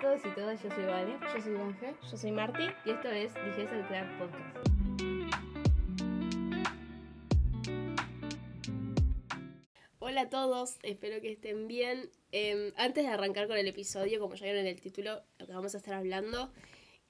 [0.00, 1.18] todos y todas, yo soy Vale.
[1.34, 1.94] Yo soy Ángel.
[2.10, 2.62] Yo soy Marti.
[2.86, 4.68] Y esto es Dijese el Crack Podcast.
[9.98, 12.10] Hola a todos, espero que estén bien.
[12.32, 15.52] Eh, antes de arrancar con el episodio, como ya vieron en el título, lo que
[15.52, 16.50] vamos a estar hablando,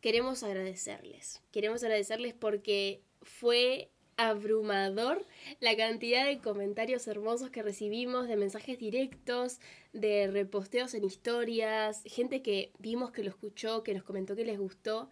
[0.01, 1.43] queremos agradecerles.
[1.53, 3.93] Queremos agradecerles porque fue
[4.29, 5.25] abrumador
[5.61, 9.61] la cantidad de comentarios hermosos que recibimos, de mensajes directos,
[9.93, 14.59] de reposteos en historias, gente que vimos que lo escuchó, que nos comentó que les
[14.59, 15.09] gustó.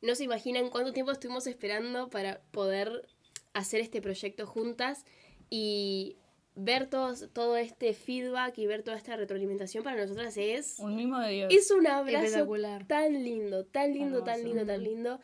[0.00, 3.08] No se imaginan cuánto tiempo estuvimos esperando para poder
[3.52, 5.04] hacer este proyecto juntas
[5.50, 6.16] y
[6.54, 11.18] ver todos, todo este feedback y ver toda esta retroalimentación para nosotras es, Un mimo
[11.20, 11.54] de Dios.
[11.54, 12.46] es un abrazo
[12.86, 15.20] tan lindo, tan lindo, tan lindo, tan lindo.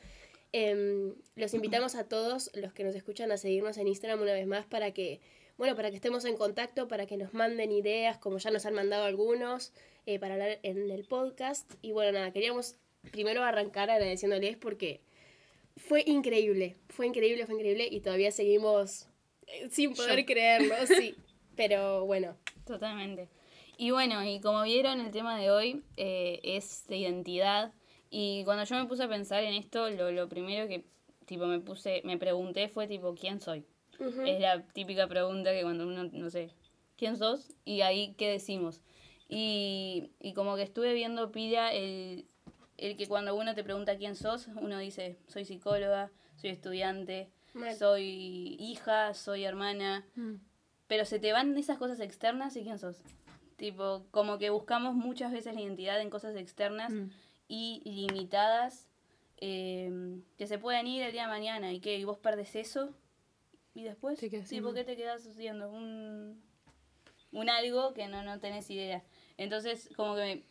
[0.56, 4.46] Em, los invitamos a todos los que nos escuchan a seguirnos en Instagram una vez
[4.46, 5.20] más para que,
[5.58, 8.74] bueno, para que estemos en contacto, para que nos manden ideas, como ya nos han
[8.74, 9.72] mandado algunos,
[10.06, 11.68] eh, para hablar en el podcast.
[11.82, 12.76] Y bueno, nada, queríamos
[13.10, 15.00] primero arrancar agradeciéndoles porque
[15.76, 19.08] fue increíble, fue increíble, fue increíble y todavía seguimos
[19.48, 20.26] eh, sin poder Shock.
[20.28, 21.16] creerlo, sí.
[21.56, 23.28] Pero bueno, Totalmente.
[23.76, 27.72] Y bueno, y como vieron, el tema de hoy eh, es de identidad.
[28.16, 30.84] Y cuando yo me puse a pensar en esto, lo, lo primero que
[31.26, 33.64] tipo me puse, me pregunté fue tipo, ¿quién soy?
[34.24, 36.50] Es la típica pregunta que cuando uno, no sé,
[36.96, 37.52] ¿quién sos?
[37.64, 38.82] Y ahí, ¿qué decimos?
[39.28, 42.26] Y, y como que estuve viendo pila el,
[42.76, 47.74] el que cuando uno te pregunta quién sos, uno dice, soy psicóloga, soy estudiante, mal.
[47.74, 50.34] soy hija, soy hermana, Mm.
[50.86, 53.00] pero se te van esas cosas externas y quién sos.
[53.56, 57.10] Tipo, como que buscamos muchas veces la identidad en cosas externas Mm.
[57.48, 58.88] Y limitadas
[59.38, 59.90] eh,
[60.38, 62.94] que se pueden ir el día de mañana y que y vos perdes eso
[63.74, 65.70] y después, tipo, sin ¿qué te quedas haciendo?
[65.70, 66.40] Un,
[67.32, 69.02] un algo que no, no tenés idea.
[69.36, 70.42] Entonces, como que, me-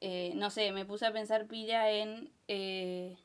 [0.00, 3.16] eh, no sé, me puse a pensar pila en eh,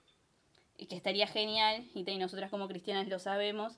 [0.88, 3.78] que estaría genial, y, nosotras como cristianas lo sabemos,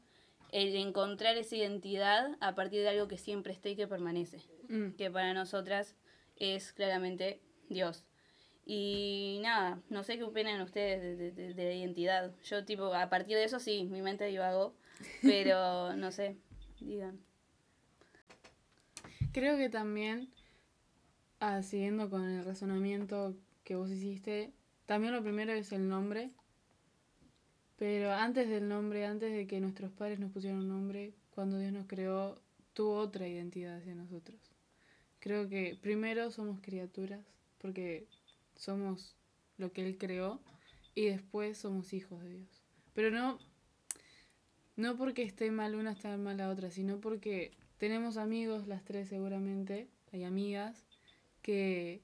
[0.52, 4.92] el encontrar esa identidad a partir de algo que siempre esté y que permanece Mm.
[4.92, 5.96] que para nosotras
[6.38, 8.06] es claramente Dios.
[8.74, 12.32] Y nada, no sé qué opinan ustedes de, de- de- de la identidad.
[12.46, 14.74] Yo tipo, a partir de eso sí, mi mente divagó,
[15.22, 16.38] pero no sé,
[16.80, 17.20] digan.
[19.34, 20.30] Creo que también,
[21.42, 24.54] ah, siguiendo con el razonamiento que vos hiciste,
[24.86, 26.32] también lo primero es el nombre.
[27.78, 31.74] Pero antes del nombre, antes de que nuestros padres nos pusieran un nombre, cuando Dios
[31.74, 32.40] nos creó,
[32.74, 34.40] tuvo otra identidad hacia nosotros.
[35.20, 37.20] Creo que primero somos criaturas,
[37.58, 38.08] porque
[38.62, 39.16] somos
[39.58, 40.40] lo que Él creó,
[40.94, 42.62] y después somos hijos de Dios.
[42.94, 43.40] Pero no,
[44.76, 49.10] no porque esté mal una, está mal la otra, sino porque tenemos amigos, las tres
[49.10, 50.86] seguramente, hay amigas,
[51.42, 52.02] que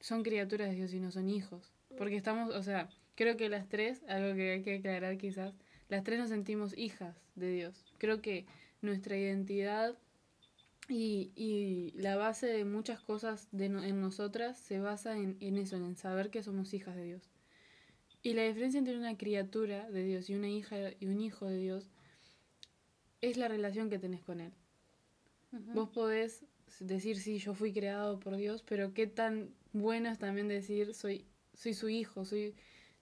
[0.00, 1.72] son criaturas de Dios y no son hijos.
[1.96, 5.54] Porque estamos, o sea, creo que las tres, algo que hay que aclarar quizás,
[5.88, 7.86] las tres nos sentimos hijas de Dios.
[7.96, 8.44] Creo que
[8.82, 9.96] nuestra identidad
[10.88, 15.58] y, y la base de muchas cosas de no- en nosotras se basa en, en
[15.58, 17.30] eso, en saber que somos hijas de Dios.
[18.22, 21.58] Y la diferencia entre una criatura de Dios y una hija y un hijo de
[21.58, 21.90] Dios
[23.22, 24.52] es la relación que tenés con Él.
[25.74, 26.44] Vos podés
[26.80, 31.26] decir, sí, yo fui creado por Dios, pero qué tan bueno es también decir, soy,
[31.54, 32.54] soy su hijo, soy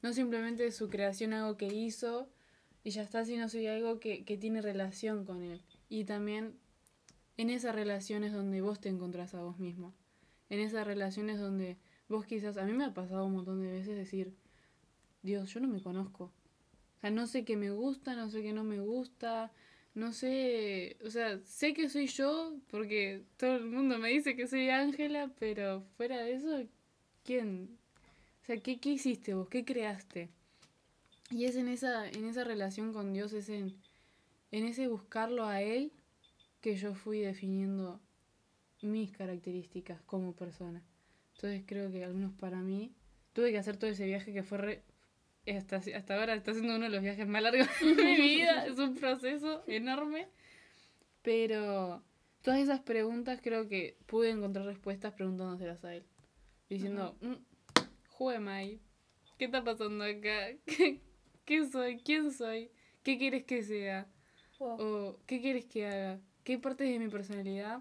[0.02, 2.28] no simplemente su creación, algo que hizo
[2.82, 5.62] y ya está, sino soy algo que, que tiene relación con Él.
[5.88, 6.58] Y también
[7.36, 9.94] en esas relaciones donde vos te encontrás a vos mismo.
[10.48, 13.96] En esas relaciones donde vos quizás, a mí me ha pasado un montón de veces
[13.96, 14.34] decir,
[15.22, 16.24] Dios, yo no me conozco.
[16.24, 19.52] O sea, no sé qué me gusta, no sé qué no me gusta,
[19.94, 24.46] no sé, o sea, sé que soy yo porque todo el mundo me dice que
[24.46, 26.62] soy Ángela, pero fuera de eso,
[27.24, 27.78] ¿quién?
[28.42, 29.48] O sea, ¿qué, qué hiciste vos?
[29.48, 30.30] ¿Qué creaste?
[31.30, 33.76] Y es en esa, en esa relación con Dios, es en,
[34.50, 35.92] en ese buscarlo a Él
[36.60, 38.00] que yo fui definiendo
[38.82, 40.82] mis características como persona.
[41.34, 42.94] Entonces creo que al menos para mí,
[43.32, 44.84] tuve que hacer todo ese viaje que fue re-
[45.46, 48.66] hasta, hasta ahora está siendo uno de los viajes más largos de mi vida.
[48.66, 50.28] Es un proceso enorme.
[51.22, 52.02] Pero
[52.42, 56.04] todas esas preguntas creo que pude encontrar respuestas preguntándoselas a él.
[56.68, 57.34] Diciendo, "Mm,
[58.62, 58.80] I?
[59.38, 60.48] ¿Qué está pasando acá?
[60.66, 61.00] ¿Qué,
[61.44, 61.98] qué soy?
[61.98, 62.70] ¿Quién soy?
[63.02, 64.06] ¿Qué quieres que sea?
[64.58, 64.80] Wow.
[64.80, 66.20] ¿O qué quieres que haga?
[66.50, 67.78] ¿Qué partes de mi personalidad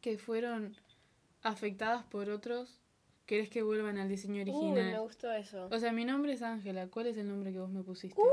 [0.00, 0.76] que fueron
[1.42, 2.80] afectadas por otros
[3.26, 4.92] querés que vuelvan al diseño Uy, original?
[4.92, 5.66] me gustó eso.
[5.72, 6.86] O sea, mi nombre es Ángela.
[6.86, 8.14] ¿Cuál es el nombre que vos me pusiste?
[8.14, 8.30] ¡Fuego!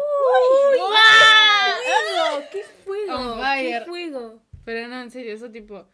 [2.51, 3.35] ¡Qué fuego!
[3.57, 4.43] ¡Qué fuego!
[4.63, 5.87] Pero no, en serio, eso tipo...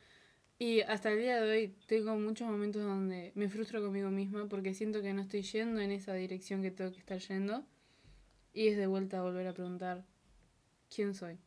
[0.59, 4.73] Y hasta el día de hoy tengo muchos momentos donde me frustro conmigo misma porque
[4.73, 7.63] siento que no estoy yendo en esa dirección que tengo que estar yendo.
[8.51, 10.03] Y es de vuelta a volver a preguntar,
[10.93, 11.39] ¿quién soy?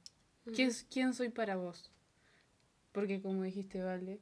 [0.55, 1.91] ¿Quién, ¿Quién soy para vos?
[2.93, 4.21] Porque como dijiste, Vale,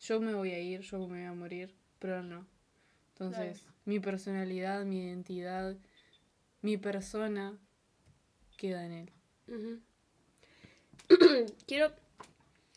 [0.00, 2.46] yo me voy a ir, yo me voy a morir, pero no.
[3.12, 5.76] Entonces, mi personalidad, mi identidad,
[6.60, 7.58] mi persona
[8.56, 9.82] queda en él.
[11.66, 11.92] Quiero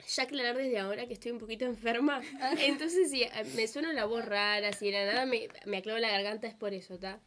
[0.08, 2.22] ya aclarar desde ahora que estoy un poquito enferma.
[2.60, 3.26] Entonces, si
[3.56, 6.56] me suena la voz rara, si de la nada me, me aclaro la garganta, es
[6.56, 7.20] por eso, ¿está?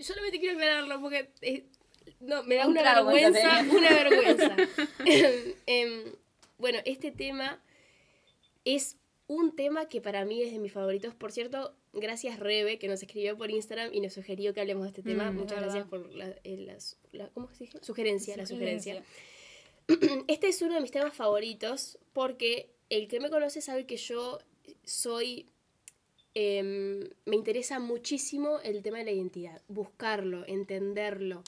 [0.00, 1.66] Solamente quiero aclararlo porque eh,
[2.26, 4.56] no, me da Un una vergüenza, una vergüenza.
[5.66, 6.12] Em,
[6.58, 7.62] bueno, este tema
[8.64, 11.14] es un tema que para mí es de mis favoritos.
[11.14, 14.88] Por cierto, gracias Rebe, que nos escribió por Instagram y nos sugirió que hablemos de
[14.90, 15.30] este tema.
[15.30, 17.78] Mm, Muchas gracias por la, eh, las- la- ¿cómo se dice?
[17.82, 19.02] Sugerencia, la sugerencia.
[19.88, 20.24] Sugerencia.
[20.28, 24.38] Este es uno de mis temas favoritos porque el que me conoce sabe que yo
[24.84, 25.46] soy...
[26.34, 31.42] em, me interesa muchísimo el tema de la identidad, buscarlo, entenderlo.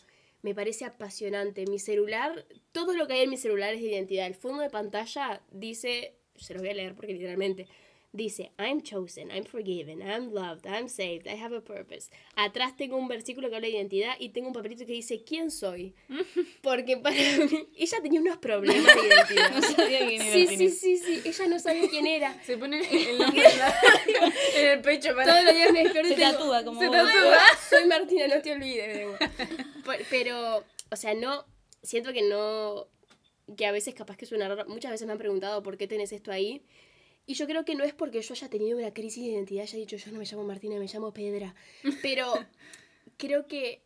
[0.47, 1.67] Me parece apasionante.
[1.67, 4.29] Mi celular, todo lo que hay en mi celular es de identidad.
[4.29, 7.67] El fondo de pantalla dice, se los voy a leer porque literalmente,
[8.17, 12.11] dice, I'm chosen, I'm forgiven, I'm loved, I'm saved, I have a purpose.
[12.35, 15.51] Atrás tengo un versículo que habla de identidad y tengo un papelito que dice, ¿quién
[15.51, 15.95] soy?
[16.63, 19.51] Porque para mí, ella tenía unos problemas de identidad.
[19.57, 22.43] No sabía quién era Sí, sí, sí, sí, ella no sabía quién era.
[22.45, 23.75] Se pone el nombre en, la-
[24.57, 25.31] en el pecho para...
[25.33, 27.39] Todos los días me desperté Se tatúa como Se tatúa.
[27.69, 29.07] Soy Martina, no te olvides.
[30.11, 31.45] Pero, o sea, no,
[31.83, 32.89] siento que no,
[33.57, 34.65] que a veces capaz que suena raro.
[34.69, 36.63] Muchas veces me han preguntado por qué tenés esto ahí.
[37.27, 39.79] Y yo creo que no es porque yo haya tenido una crisis de identidad, haya
[39.79, 41.55] dicho yo no me llamo Martina, me llamo Pedra.
[42.03, 42.33] Pero
[43.17, 43.83] creo que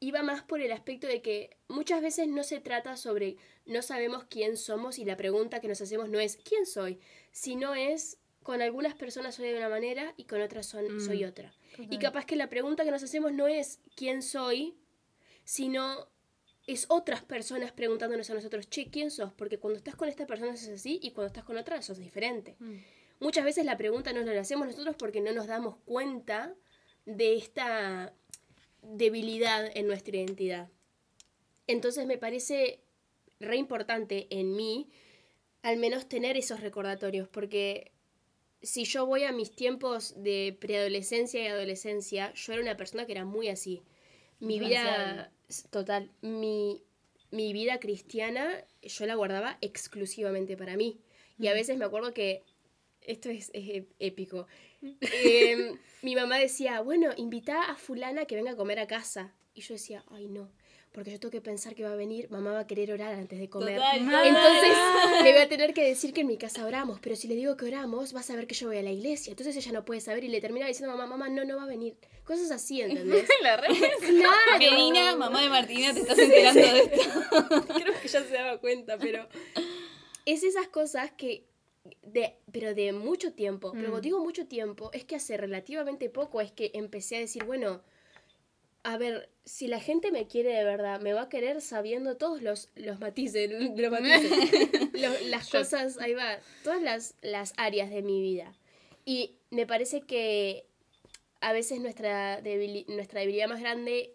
[0.00, 3.36] iba más por el aspecto de que muchas veces no se trata sobre
[3.66, 6.98] no sabemos quién somos y la pregunta que nos hacemos no es quién soy,
[7.32, 11.00] sino es con algunas personas soy de una manera y con otras son, Mm.
[11.00, 11.52] soy otra.
[11.78, 14.74] Y capaz que la pregunta que nos hacemos no es quién soy,
[15.44, 16.08] sino
[16.72, 19.32] es otras personas preguntándonos a nosotros, che, ¿quién sos?
[19.32, 22.56] Porque cuando estás con esta persona sos así y cuando estás con otra sos diferente.
[22.58, 22.76] Mm.
[23.20, 26.54] Muchas veces la pregunta no la hacemos nosotros porque no nos damos cuenta
[27.04, 28.14] de esta
[28.82, 30.68] debilidad en nuestra identidad.
[31.66, 32.80] Entonces me parece
[33.38, 34.88] re importante en mí
[35.62, 37.92] al menos tener esos recordatorios, porque
[38.62, 43.12] si yo voy a mis tiempos de preadolescencia y adolescencia, yo era una persona que
[43.12, 43.82] era muy así.
[44.40, 45.32] Mi vida,
[45.70, 46.82] total, mi,
[47.30, 50.98] mi vida cristiana yo la guardaba exclusivamente para mí.
[51.38, 52.42] Y a veces me acuerdo que,
[53.02, 54.46] esto es, es ép- épico,
[54.82, 59.34] Em, mi mamá decía, bueno, invita a fulana que venga a comer a casa.
[59.54, 60.50] Y yo decía, ay no,
[60.92, 63.38] porque yo tengo que pensar que va a venir, mamá va a querer orar antes
[63.38, 63.76] de comer.
[63.76, 65.24] Total, Entonces total.
[65.24, 67.56] le voy a tener que decir que en mi casa oramos, pero si le digo
[67.56, 69.30] que oramos, va a saber que yo voy a la iglesia.
[69.30, 71.66] Entonces ella no puede saber y le termina diciendo, mamá, mamá, no, no va a
[71.66, 71.96] venir.
[72.24, 73.28] Cosas así, ¿entendés?
[73.42, 75.18] La claro.
[75.18, 77.66] Mamá de Martina, te estás enterando de esto.
[77.74, 79.28] Creo que ya se daba cuenta, pero
[80.26, 81.44] es esas cosas que
[82.02, 83.90] de pero de mucho tiempo, pero Mm.
[83.90, 87.82] cuando digo mucho tiempo es que hace relativamente poco es que empecé a decir, bueno,
[88.82, 92.42] a ver, si la gente me quiere de verdad, me va a querer sabiendo todos
[92.42, 94.92] los, los matices, los matices,
[95.26, 98.54] las cosas, ahí va, todas las, las áreas de mi vida.
[99.04, 100.66] Y me parece que
[101.40, 104.14] a veces nuestra, debili- nuestra debilidad más grande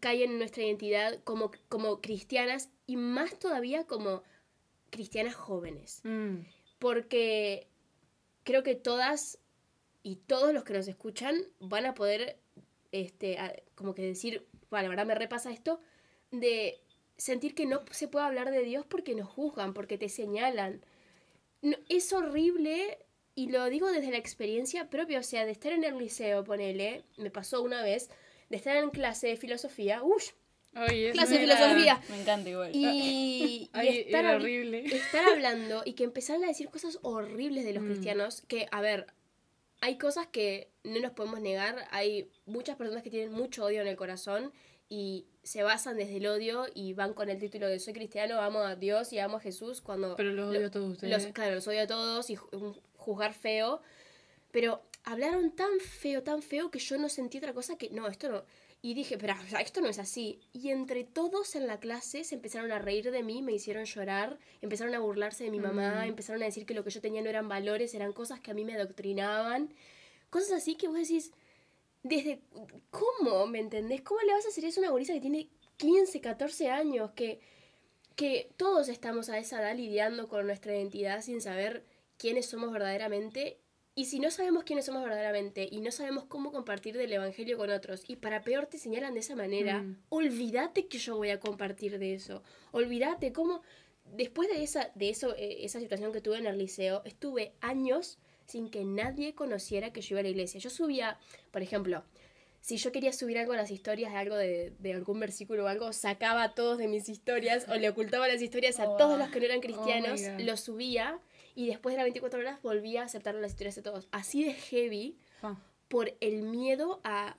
[0.00, 4.22] cae en nuestra identidad como, como cristianas y más todavía como
[4.90, 6.00] cristianas jóvenes.
[6.04, 6.40] Mm.
[6.78, 7.68] Porque
[8.42, 9.38] creo que todas
[10.02, 12.38] y todos los que nos escuchan van a poder,
[13.02, 15.80] este, a- como que decir, bueno, la verdad me repasa esto,
[16.30, 16.80] de
[17.16, 20.84] sentir que no se puede hablar de Dios porque nos juzgan, porque te señalan.
[21.62, 22.98] No, es horrible,
[23.34, 27.04] y lo digo desde la experiencia propia, o sea, de estar en el liceo, ponele,
[27.16, 28.10] me pasó una vez,
[28.50, 30.32] de estar en clase de filosofía, uff,
[31.12, 32.00] Clase de filosofía.
[32.08, 32.70] Me encanta igual.
[32.74, 34.84] y, y estar, horrible.
[34.84, 37.86] estar hablando y que empezaran a decir cosas horribles de los Mm.
[37.86, 39.06] cristianos, que, a ver,
[39.84, 43.86] hay cosas que no nos podemos negar, hay muchas personas que tienen mucho odio en
[43.86, 44.50] el corazón
[44.88, 48.60] y se basan desde el odio y van con el título de soy cristiano, amo
[48.60, 50.16] a Dios y amo a Jesús cuando...
[50.16, 51.12] Pero los lo- odio a todos ustedes.
[51.24, 52.36] los, claro, los odio a todos y
[52.96, 53.82] juzgar feo.
[54.52, 58.30] Pero hablaron tan feo, tan feo que yo no sentí otra cosa que, no, esto
[58.30, 58.44] no.
[58.86, 60.40] Y dije, pero o sea, esto no es así.
[60.52, 64.38] Y entre todos en la clase se empezaron a reír de mí, me hicieron llorar,
[64.60, 66.08] empezaron a burlarse de mi mamá, Mm.
[66.08, 68.54] empezaron a decir que lo que yo tenía no eran valores, eran cosas que a
[68.54, 69.72] mí me adoctrinaban.
[70.28, 71.32] Cosas así que vos decís,
[72.02, 72.42] desde,
[72.90, 73.46] ¿cómo?
[73.46, 74.02] ¿Me entendés?
[74.02, 75.48] ¿Cómo le vas a hacer eso a una gurisa que tiene
[75.78, 77.10] 15, 14 años?
[77.12, 77.40] Que,
[78.16, 81.86] que todos estamos a esa edad lidiando con nuestra identidad sin saber
[82.18, 83.56] quiénes somos verdaderamente.
[83.96, 87.70] Y si no sabemos quiénes somos verdaderamente y no sabemos cómo compartir del Evangelio con
[87.70, 89.96] otros, y para peor te señalan de esa manera, Mm.
[90.08, 92.42] olvídate que yo voy a compartir de eso.
[92.72, 93.62] Olvídate cómo...
[94.16, 98.18] Después de esa, de eso, eh, esa situación que tuve en el liceo, estuve años
[98.46, 100.60] sin que nadie conociera que yo iba a la iglesia.
[100.60, 101.18] Yo subía,
[101.50, 102.04] por ejemplo,
[102.60, 105.68] si yo quería subir algo a las historias de algo de, de algún versículo o
[105.68, 108.96] algo, sacaba a todos de mis historias o le ocultaba las historias a Oh.
[108.98, 110.40] todos los que no eran Oh cristianos, God.
[110.42, 111.18] los subía
[111.54, 114.08] y después de las 24 horas volvía a aceptar las historias de todos.
[114.12, 115.56] Así de heavy Fa.
[115.88, 117.36] por el miedo a,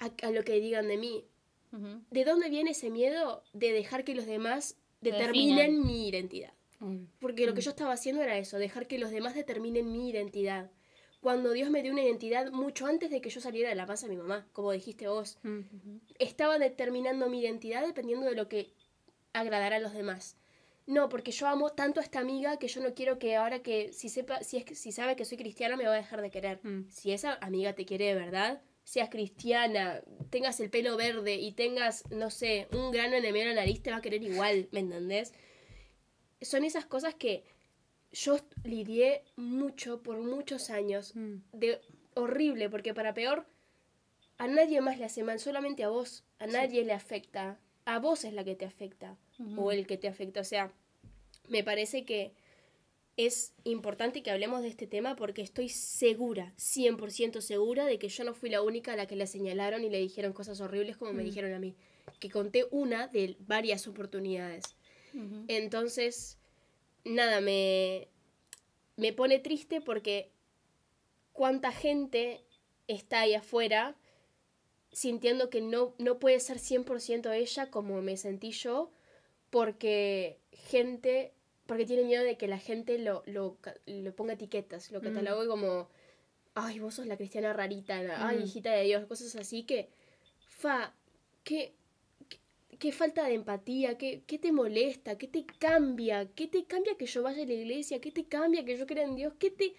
[0.00, 1.24] a, a lo que digan de mí.
[2.10, 6.52] ¿De dónde viene ese miedo de dejar que los demás Te determinen mi identidad?
[7.18, 7.64] Porque lo que Mm.
[7.64, 10.70] yo estaba haciendo era eso, dejar que los demás determinen mi identidad.
[11.20, 14.06] Cuando Dios me dio una identidad mucho antes de que yo saliera de la panza
[14.06, 15.60] de mi mamá, como dijiste vos, Mm.
[16.20, 18.72] estaba determinando mi identidad dependiendo de lo que
[19.32, 20.36] agradara a los demás.
[20.86, 23.92] No, porque yo amo tanto a esta amiga que yo no quiero que ahora que
[23.92, 26.30] si sepa, si es que si sabe que soy cristiana me va a dejar de
[26.30, 26.60] querer.
[26.62, 26.88] Mm.
[26.90, 32.04] Si esa amiga te quiere de verdad, seas cristiana, tengas el pelo verde y tengas,
[32.10, 34.68] no sé, un grano en el medio de la nariz, te va a querer igual,
[34.72, 35.32] ¿me entendés?
[36.42, 37.44] Son esas cosas que
[38.12, 41.36] yo lidié mucho por muchos años Mm.
[41.52, 41.80] de
[42.14, 43.46] horrible, porque para peor,
[44.36, 48.24] a nadie más le hace mal, solamente a vos, a nadie le afecta, a vos
[48.24, 49.16] es la que te afecta,
[49.56, 50.72] o el que te afecta, o sea,
[51.48, 52.32] me parece que
[53.16, 58.24] es importante que hablemos de este tema porque estoy segura, 100% segura de que yo
[58.24, 61.12] no fui la única a la que le señalaron y le dijeron cosas horribles como
[61.12, 61.26] me Mm.
[61.26, 61.74] dijeron a mí,
[62.18, 64.64] que conté una de varias oportunidades.
[65.46, 66.38] Entonces,
[67.04, 68.08] nada, me,
[68.96, 70.30] me pone triste porque
[71.32, 72.42] cuánta gente
[72.88, 73.94] está ahí afuera
[74.94, 78.90] sintiendo que no, no puede ser 100% ella como me sentí yo,
[79.50, 81.32] porque gente,
[81.66, 85.04] porque tiene miedo de que la gente lo, lo, lo ponga etiquetas, lo Mm.
[85.04, 85.88] catalogue como,
[86.54, 88.42] ay, vos sos la cristiana rarita, la- ay, Mm.
[88.44, 89.88] hijita de Dios, cosas así que,
[90.46, 90.94] fa,
[91.44, 91.74] qué,
[92.28, 92.38] qué,
[92.78, 97.06] qué falta de empatía, qué, qué te molesta, qué te cambia, qué te cambia que
[97.06, 99.74] yo vaya a la iglesia, qué te cambia que yo crea en Dios, qué te...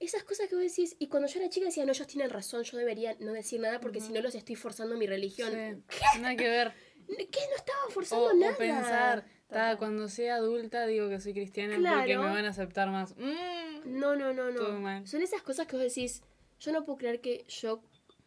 [0.00, 2.62] Esas cosas que vos decís, y cuando yo era chica decía, no, ellos tienen razón,
[2.62, 5.84] yo debería no decir nada porque si no los estoy forzando a mi religión.
[5.88, 5.98] Sí.
[6.20, 6.72] Nada que ver.
[7.08, 7.40] ¿Qué?
[7.50, 8.56] No estaba O, forzando o nada.
[8.56, 12.22] pensar, "Ta, cuando sea adulta digo que soy cristiana porque Claro.
[12.22, 13.16] me van a aceptar más.
[13.16, 13.98] Mm.
[13.98, 15.06] No, no, no, no.
[15.06, 16.22] Son esas cosas que vos decís,
[16.60, 17.82] yo no puedo creer que yo,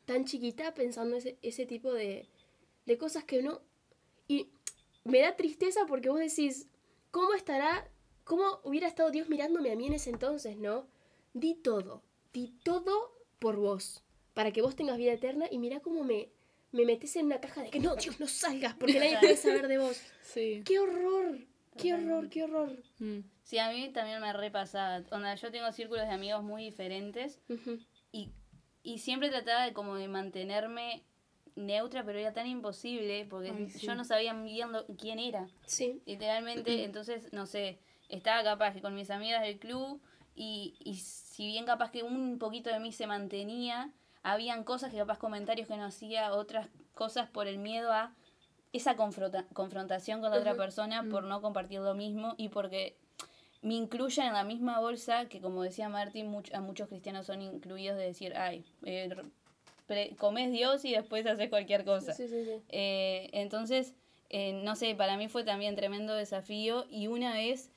[0.05, 2.27] tan chiquita, pensando ese, ese tipo de,
[2.85, 3.61] de cosas que no...
[4.27, 4.49] Y
[5.05, 6.67] me da tristeza porque vos decís,
[7.11, 7.87] ¿cómo estará,
[8.23, 10.87] cómo hubiera estado Dios mirándome a mí en ese entonces, no?
[11.33, 16.03] Di todo, di todo por vos, para que vos tengas vida eterna y mira cómo
[16.03, 16.29] me,
[16.71, 19.67] me metes en una caja de que no, Dios, no salgas, porque nadie puede saber
[19.67, 20.01] de vos.
[20.21, 20.61] Sí.
[20.65, 21.39] ¡Qué horror!
[21.77, 22.77] ¡Qué horror, qué horror!
[22.99, 23.19] Mm.
[23.43, 25.03] Sí, a mí también me repasaba.
[25.11, 27.39] Onda, yo tengo círculos de amigos muy diferentes
[28.11, 28.29] y,
[28.83, 31.03] y siempre trataba de como de mantenerme
[31.55, 33.85] neutra, pero era tan imposible porque Ay, sí.
[33.85, 35.47] yo no sabía bien lo- quién era.
[35.65, 36.01] Sí.
[36.05, 40.01] Literalmente, entonces, no sé, estaba capaz que con mis amigas del club
[40.43, 43.91] y, y si bien capaz que un poquito de mí se mantenía,
[44.23, 48.13] habían cosas que capaz comentarios que no hacía, otras cosas por el miedo a
[48.73, 52.95] esa confronta- confrontación con la otra persona por no compartir lo mismo y porque
[53.61, 57.41] me incluyan en la misma bolsa que como decía Martín, much- a muchos cristianos son
[57.43, 59.09] incluidos de decir, ay, eh,
[60.17, 62.13] comes Dios y después haces cualquier cosa.
[62.13, 62.61] Sí, sí, sí.
[62.69, 63.93] Eh, entonces,
[64.29, 67.69] eh, no sé, para mí fue también tremendo desafío y una vez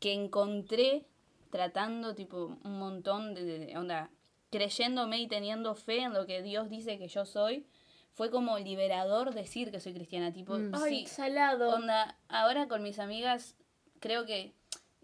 [0.00, 1.04] que encontré,
[1.50, 4.10] tratando tipo un montón de, de- onda,
[4.50, 7.66] creyéndome y teniendo fe en lo que Dios dice que yo soy,
[8.12, 10.74] fue como liberador decir que soy cristiana, tipo, Mm.
[10.74, 11.70] Ay, salado.
[11.74, 13.56] onda, ahora con mis amigas
[14.00, 14.52] creo que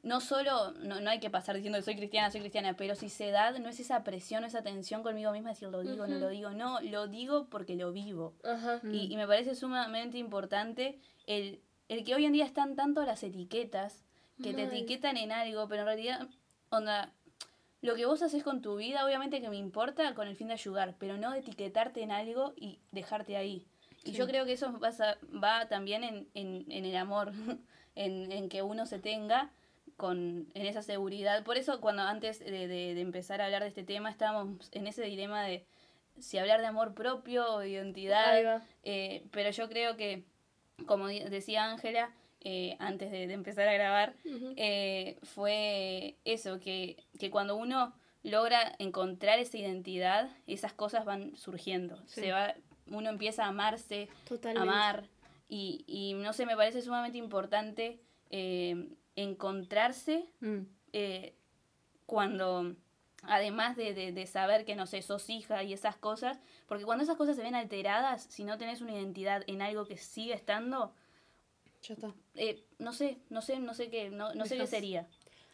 [0.02, 3.08] no solo, no, no hay que pasar diciendo que soy cristiana, soy cristiana, pero si
[3.08, 6.20] se da, no es esa presión, esa tensión conmigo misma, decir lo digo, no Ujú.
[6.20, 8.34] lo digo, no, lo digo porque lo vivo.
[8.44, 8.80] Ajá.
[8.84, 8.94] Mm.
[8.94, 13.22] Y, y me parece sumamente importante el, el que hoy en día están tanto las
[13.22, 14.04] etiquetas,
[14.42, 16.28] que te etiquetan en algo, pero en realidad,
[16.70, 17.12] onda,
[17.82, 20.54] lo que vos haces con tu vida, obviamente que me importa con el fin de
[20.54, 23.66] ayudar, pero no de etiquetarte en algo y dejarte ahí.
[24.04, 27.32] Y yo creo que eso pasa, va también en, en, en el amor,
[27.94, 29.50] en, en que uno se tenga
[29.96, 31.42] con, en esa seguridad.
[31.44, 34.86] Por eso cuando antes de, de- de empezar a hablar de este tema estábamos en
[34.86, 35.64] ese dilema de
[36.18, 38.32] si hablar de amor propio o de identidad.
[38.84, 40.24] Eh, pero yo creo que,
[40.86, 42.10] como decía Ángela
[42.48, 44.14] eh, antes de, de empezar a grabar,
[44.56, 51.96] eh, fue eso, que, que cuando uno logra encontrar esa identidad, esas cosas van surgiendo.
[52.06, 52.20] Sí.
[52.20, 52.54] Se va,
[52.88, 54.68] uno empieza a amarse, Totalmente.
[54.68, 55.08] amar,
[55.48, 58.00] y, y no sé, me parece sumamente importante
[58.30, 60.60] eh, encontrarse Mm.
[60.92, 61.34] eh,
[62.06, 62.74] cuando,
[63.22, 66.38] además de, de, de saber que, no sé, sos hija y esas cosas,
[66.68, 69.96] porque cuando esas cosas se ven alteradas, si no tenés una identidad en algo que
[69.96, 70.92] sigue estando,
[71.86, 72.14] Ya está.
[72.34, 75.08] eh, no sé, no sé, no sé qué, no, no sé qué sería.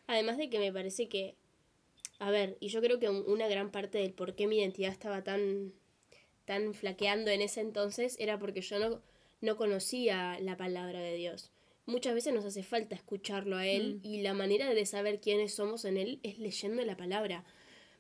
[0.07, 1.37] Además de que me parece que,
[2.19, 4.93] a ver, y yo creo que un- una gran parte del por qué mi identidad
[4.93, 5.73] estaba tan,
[6.45, 9.01] tan flaqueando en ese entonces era porque yo no,
[9.41, 11.51] no conocía la palabra de Dios.
[11.87, 15.85] Muchas veces nos hace falta escucharlo a Él y la manera de saber quiénes somos
[15.85, 17.45] en Él es leyendo la palabra.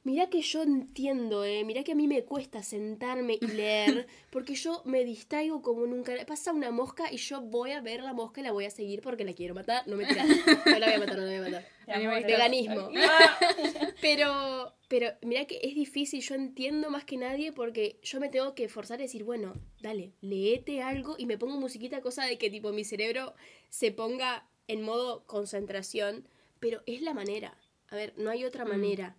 [0.04, 4.56] Mirá que yo entiendo, eh, mirá que a mí me cuesta sentarme y leer, porque
[4.56, 6.12] yo me distraigo como nunca.
[6.26, 9.00] Pasa una mosca y yo voy a ver la mosca y la voy a seguir
[9.00, 9.86] porque la quiero matar.
[9.86, 10.26] No me tiras.
[10.66, 11.66] No la voy a matar, no la voy a matar.
[12.26, 12.90] Veganismo.
[14.00, 18.54] Pero, pero mira que es difícil, yo entiendo más que nadie porque yo me tengo
[18.54, 22.50] que forzar a decir, bueno, dale, leete algo y me pongo musiquita, cosa de que
[22.50, 23.34] tipo mi cerebro
[23.68, 26.28] se ponga en modo concentración,
[26.58, 27.56] pero es la manera.
[27.88, 29.16] A ver, no hay otra manera.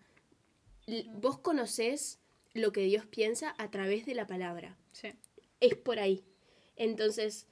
[1.15, 2.19] Vos conocés
[2.53, 5.09] lo que Dios piensa a través de la palabra Sí.
[5.59, 6.23] es por ahí.
[6.75, 7.47] Entonces,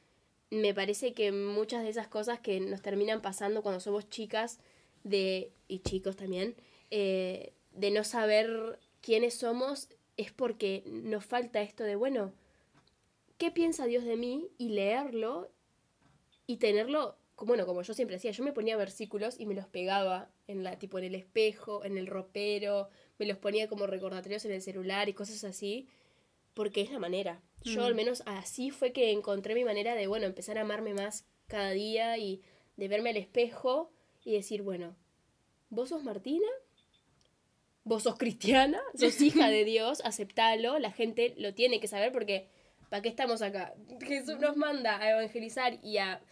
[0.50, 4.60] me parece que muchas de esas cosas que nos terminan pasando cuando somos chicas
[5.04, 6.56] de, y chicos también,
[6.92, 12.34] eh, de no saber quiénes somos, es porque nos falta esto de, bueno,
[13.38, 14.50] ¿qué piensa Dios de mí?
[14.58, 15.50] Y leerlo
[16.46, 19.68] y tenerlo, como- bueno, como yo siempre hacía, yo me ponía versículos y me los
[19.68, 22.90] pegaba en la, tipo en el espejo, en el ropero,
[23.22, 25.88] me los ponía como recordatorios en el celular y cosas así
[26.56, 27.40] porque es la manera.
[27.64, 31.28] Yo al menos así fue que encontré mi manera de, bueno, empezar a amarme más
[31.46, 32.42] cada día y
[32.78, 33.92] de verme al espejo
[34.26, 34.96] y decir, bueno,
[35.70, 36.48] vos sos Martina,
[37.84, 42.50] vos sos cristiana, sos hija de Dios, aceptalo, la gente lo tiene que saber porque
[42.90, 43.76] ¿para qué estamos acá?
[44.02, 46.24] Jesús nos manda a evangelizar y a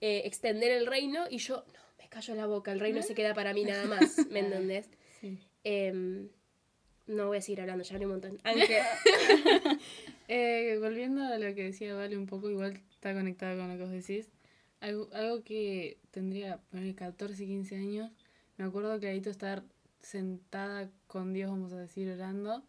[0.00, 3.34] eh, extender el reino y yo, no, me callo la boca, el reino se queda
[3.34, 4.90] para mí nada más, ¿me entendés?
[5.20, 5.38] Sí.
[5.64, 6.28] Em,
[7.06, 8.38] no voy a seguir hablando, ya hablé un montón.
[8.44, 8.80] Aunque,
[10.28, 13.82] Eh, volviendo a lo que decía Vale un poco, igual está conectado con lo que
[13.82, 14.30] vos decís.
[14.80, 18.12] Algo, algo que tendría ponele, 14, 15 años,
[18.56, 19.64] me acuerdo clarito estar
[20.00, 22.62] sentada con Dios, vamos a decir, orando,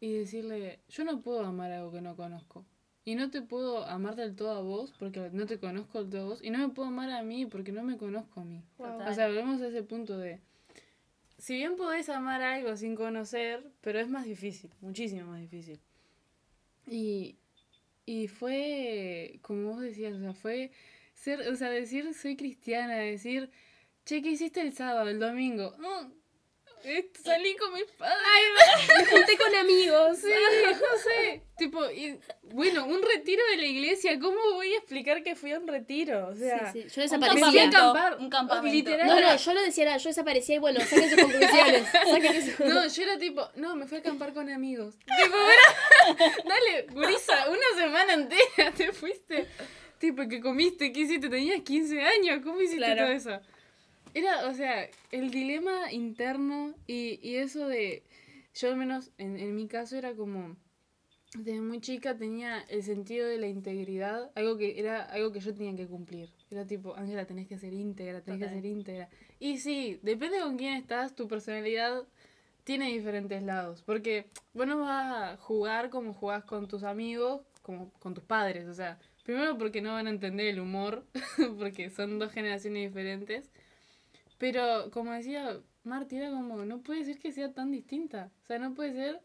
[0.00, 2.64] y decirle, yo no puedo amar algo que no conozco.
[3.04, 6.22] Y no te puedo amar del todo a vos porque no te conozco del todo
[6.22, 6.42] a vos.
[6.42, 8.64] Y no me puedo amar a mí porque no me conozco a mí.
[8.76, 9.08] Total.
[9.08, 10.40] O sea, volvemos a ese punto de...
[11.38, 15.80] Si bien podés amar algo sin conocer, pero es más difícil, muchísimo más difícil.
[16.86, 17.36] Y,
[18.06, 20.72] y fue, como vos decías, o sea, fue
[21.14, 23.50] ser, o sea, decir soy cristiana, decir,
[24.04, 25.74] che, ¿qué hiciste el sábado, el domingo?
[25.78, 26.12] "Mm,
[27.24, 28.18] salí con mis padres.
[28.98, 30.18] me junté con amigos.
[30.18, 31.42] Sí, no sé.
[31.58, 35.58] Tipo, y, bueno, un retiro de la iglesia, ¿cómo voy a explicar que fui a
[35.58, 36.28] un retiro?
[36.28, 37.46] O sea, Sí, sí, Yo Un desaparecía.
[37.48, 38.72] fui a campamento, acampar, un campamento.
[38.74, 39.06] literal.
[39.08, 41.88] No, no, yo lo decía, era, yo desaparecía y bueno, saquen sus conclusiones.
[42.10, 44.94] saquen sus- No, yo era tipo, no, me fui a acampar con amigos.
[44.98, 49.46] Tipo, era, dale, gurisa, una semana entera te fuiste.
[49.98, 50.92] Tipo, que comiste?
[50.92, 51.30] ¿Qué hiciste?
[51.30, 53.04] Tenías 15 años, ¿cómo hiciste Claro.
[53.04, 53.40] todo eso?
[54.16, 58.02] Era, o sea, el dilema interno y, y eso de,
[58.54, 60.56] yo al menos en, en mi caso era como,
[61.34, 65.52] desde muy chica tenía el sentido de la integridad, algo que era algo que yo
[65.52, 66.30] tenía que cumplir.
[66.50, 69.10] Era tipo, Ángela, tenés que ser íntegra, tenés que ser íntegra.
[69.38, 72.04] Y sí, depende con quién estás, tu personalidad
[72.64, 73.82] tiene diferentes lados.
[73.82, 78.66] Porque vos no vas a jugar como jugás con tus amigos, como con tus padres.
[78.66, 81.04] O sea, primero porque no van a entender el humor,
[81.58, 83.50] porque son dos generaciones diferentes.
[84.38, 88.30] Pero como decía Marti, era como, no puede ser que sea tan distinta.
[88.42, 89.20] O sea, no puede ser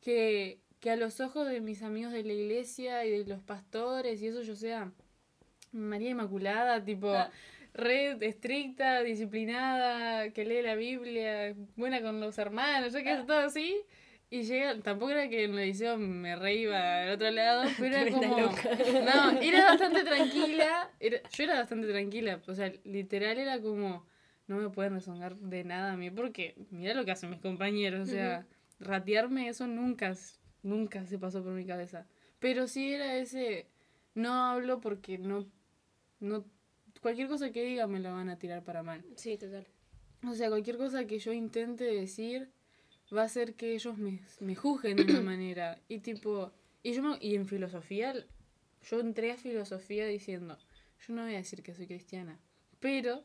[0.00, 4.22] que, que a los ojos de mis amigos de la iglesia y de los pastores
[4.22, 4.90] y eso yo sea
[5.72, 7.30] María Inmaculada, tipo, Ah.
[7.74, 13.24] red estricta, disciplinada, que lee la Biblia, buena con los hermanos, yo que Ah.
[13.26, 13.76] todo así.
[14.30, 18.10] Y llega, tampoco era que en el liceo me reíba al otro lado, pero era
[18.10, 18.36] como...
[19.04, 24.04] No, era bastante tranquila, era, yo era bastante tranquila, o sea, literal era como,
[24.48, 28.08] no me pueden rezongar de nada a mí, porque mira lo que hacen mis compañeros,
[28.08, 28.46] o sea,
[28.80, 30.14] ratearme eso nunca,
[30.62, 32.06] nunca se pasó por mi cabeza.
[32.40, 33.66] Pero sí era ese,
[34.14, 35.46] no hablo porque no,
[36.20, 36.44] no,
[37.00, 39.04] cualquier cosa que diga me la van a tirar para mal.
[39.16, 39.66] Sí, total.
[40.26, 42.50] O sea, cualquier cosa que yo intente decir
[43.16, 45.78] va a hacer que ellos me, me juzguen de una manera.
[45.88, 48.14] Y tipo, y yo me- y en filosofía,
[48.82, 50.56] yo entré a filosofía diciendo,
[51.06, 52.38] yo no voy a decir que soy cristiana,
[52.80, 53.24] pero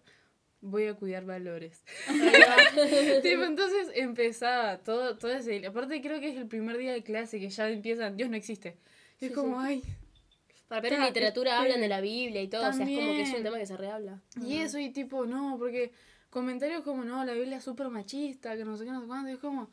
[0.63, 1.83] voy a cuidar valores.
[3.21, 7.39] tipo, entonces empezaba todo, todo ese, aparte creo que es el primer día de clase
[7.39, 8.77] que ya empiezan, Dios no existe.
[9.19, 9.67] Y es Sí, como, sí.
[9.67, 9.83] ay,
[10.67, 13.11] Para ver en literatura este, hablan de la Biblia y todo, o sea, es como
[13.11, 14.21] que es un tema que se rehabla.
[14.41, 15.91] Y eso, y tipo, no, porque
[16.29, 19.29] comentarios como, no, la Biblia es súper machista, que no sé qué, no sé cuánto.
[19.29, 19.69] Y es como,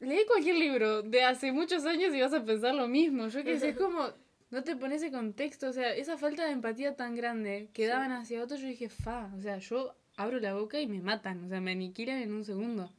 [0.00, 3.26] leí cualquier libro de hace muchos años y vas a pensar lo mismo.
[3.28, 4.08] Yo qué sé, es como,
[4.50, 5.68] no te pones ese contexto.
[5.68, 9.30] O sea, esa falta de empatía tan grande que daban hacia otros, yo dije, fa,
[9.36, 12.44] o sea, yo abro la boca y me matan, o sea, me aniquilan en un
[12.44, 12.92] segundo.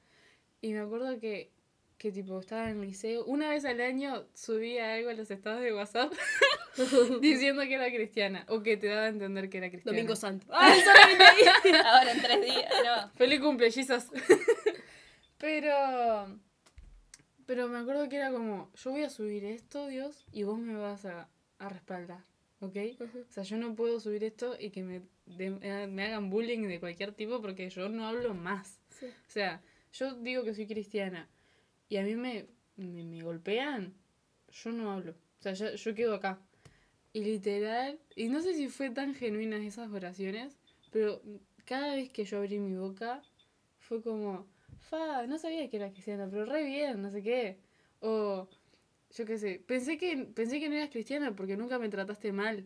[0.62, 1.52] Y me acuerdo que,
[1.98, 5.62] que tipo, estaba en el liceo, una vez al año subía algo a los estados
[5.62, 6.12] de WhatsApp
[7.22, 9.98] diciendo que era cristiana, o que te daba a entender que era cristiana.
[9.98, 10.48] Domingo Santo.
[10.52, 10.74] Ah,
[11.86, 13.10] Ahora en tres días, no.
[13.12, 14.06] Feliz cumple, Jesus.
[15.38, 16.40] pero.
[17.46, 20.76] Pero me acuerdo que era como: Yo voy a subir esto, Dios, y vos me
[20.76, 22.24] vas a, a respaldar.
[22.62, 22.76] ¿Ok?
[23.02, 26.68] O sea, yo no puedo subir esto y que me, de- eh, me hagan bullying
[26.68, 28.80] de cualquier tipo porque yo no hablo más.
[28.90, 29.08] Sí.
[29.08, 29.62] O sea,
[29.94, 31.28] yo digo que soy cristiana
[31.90, 33.94] y a mí me, me, me golpean,
[34.52, 35.12] yo no hablo.
[35.40, 36.40] O sea, yo, yo quedo acá.
[37.14, 40.58] Y literal, y no sé si fue tan genuinas esas oraciones,
[40.92, 41.22] pero
[41.66, 43.22] cada vez que yo abrí mi boca
[43.80, 44.48] fue como,
[44.90, 47.58] fa, no sabía que era cristiana, pero re bien, no sé qué.
[48.02, 48.50] O,
[49.16, 52.66] yo qué sé, pensé que, pensé que no eras cristiana porque nunca me trataste mal.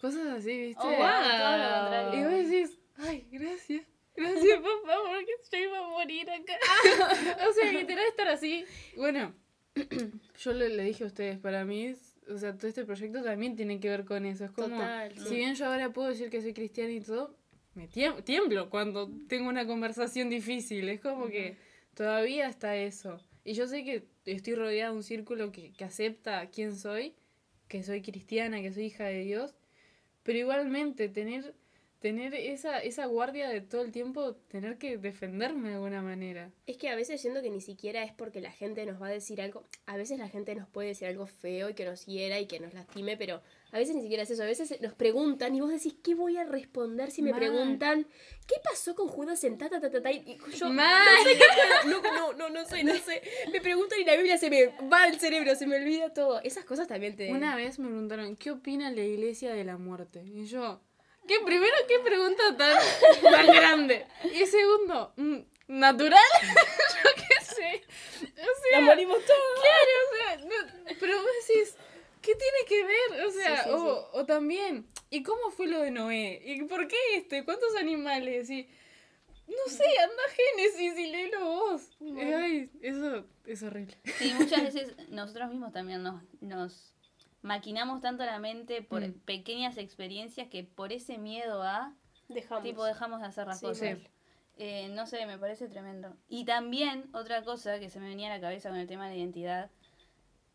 [0.00, 0.82] Cosas así, ¿viste?
[0.82, 2.20] Oh, wow, todo lo contrario.
[2.20, 3.82] Y vos decís, ay, gracias.
[4.14, 6.54] Gracias, papá, porque yo iba a morir acá.
[7.48, 8.64] o sea, literal estar así.
[8.96, 9.34] Bueno,
[10.38, 13.54] yo le, le dije a ustedes, para mí, es- o sea, todo este proyecto también
[13.56, 14.44] tiene que ver con eso.
[14.46, 15.34] Es como, Total, si sí.
[15.36, 17.36] bien yo ahora puedo decir que soy cristiana y todo,
[17.74, 20.88] me tiem- tiemblo cuando tengo una conversación difícil.
[20.88, 21.56] Es como que
[21.94, 23.20] todavía está eso.
[23.46, 27.14] Y yo sé que estoy rodeada de un círculo que, que acepta quién soy,
[27.68, 29.54] que soy cristiana, que soy hija de Dios,
[30.24, 31.54] pero igualmente tener,
[32.06, 36.52] tener esa, esa guardia de todo el tiempo, tener que defenderme de alguna manera.
[36.64, 39.10] Es que a veces siento que ni siquiera es porque la gente nos va a
[39.10, 39.64] decir algo.
[39.86, 42.60] A veces la gente nos puede decir algo feo y que nos hiera y que
[42.60, 43.42] nos lastime, pero
[43.72, 44.44] a veces ni siquiera es eso.
[44.44, 47.40] A veces nos preguntan y vos decís, ¿qué voy a responder si me Mal.
[47.40, 48.06] preguntan
[48.46, 50.12] qué pasó con Judas en ta ta ta ta ta?
[50.12, 51.04] Y yo Mal.
[51.04, 53.20] no sé qué no, no, no, no sé, no sé.
[53.50, 56.40] Me preguntan y la Biblia se me va al cerebro, se me olvida todo.
[56.42, 57.32] Esas cosas también te.
[57.32, 60.22] Una vez me preguntaron, ¿qué opina la iglesia de la muerte?
[60.24, 60.80] Y yo,
[61.26, 62.78] ¿qué primero qué pregunta tan,
[63.22, 64.06] tan grande?
[64.32, 66.20] Y segundo, mm, ¿natural?
[67.04, 67.82] yo qué sé.
[68.22, 69.60] O sea, Nos morimos todos.
[69.60, 71.76] Claro, o sea, no- pero vos decís,
[72.22, 73.24] ¿qué tiene que ver?
[73.26, 76.40] O sea, Sí, sí, o, o también, ¿y cómo fue lo de Noé?
[76.44, 77.44] ¿Y por qué este?
[77.44, 78.48] ¿Cuántos animales?
[78.50, 78.68] Y,
[79.48, 80.22] no sé, anda
[80.56, 81.82] Génesis y léelo vos.
[82.00, 82.36] Bueno.
[82.38, 83.96] Ay, eso es horrible.
[84.18, 86.92] Sí, muchas veces nosotros mismos también nos, nos
[87.46, 89.12] maquinamos tanto la mente por Mm.
[89.20, 91.94] pequeñas experiencias que por ese miedo a,
[92.28, 92.64] Dejamos.
[92.64, 93.98] tipo, dejamos de hacer las Sí, cosas.
[93.98, 94.06] sí.
[94.58, 96.16] Eh, no sé, me parece tremendo.
[96.28, 99.10] Y también otra cosa que se me venía a la cabeza con el tema de
[99.14, 99.70] la identidad,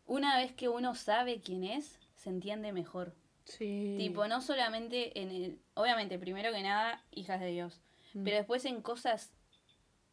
[0.06, 3.14] una vez que uno sabe quién es, se entiende mejor.
[3.44, 3.94] Sí.
[3.98, 7.80] Tipo, no solamente en el, obviamente, primero que nada, hijas de Dios,
[8.12, 8.24] Mm.
[8.24, 9.32] pero después en cosas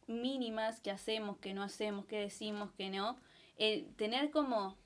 [0.06, 3.18] mínimas que hacemos, que no hacemos, que decimos, que no,
[3.58, 4.76] el tener como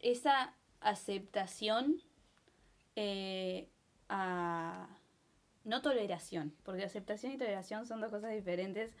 [0.00, 2.00] esa aceptación
[2.96, 3.68] eh,
[4.08, 4.88] a
[5.64, 8.92] no toleración, porque aceptación y toleración son dos cosas diferentes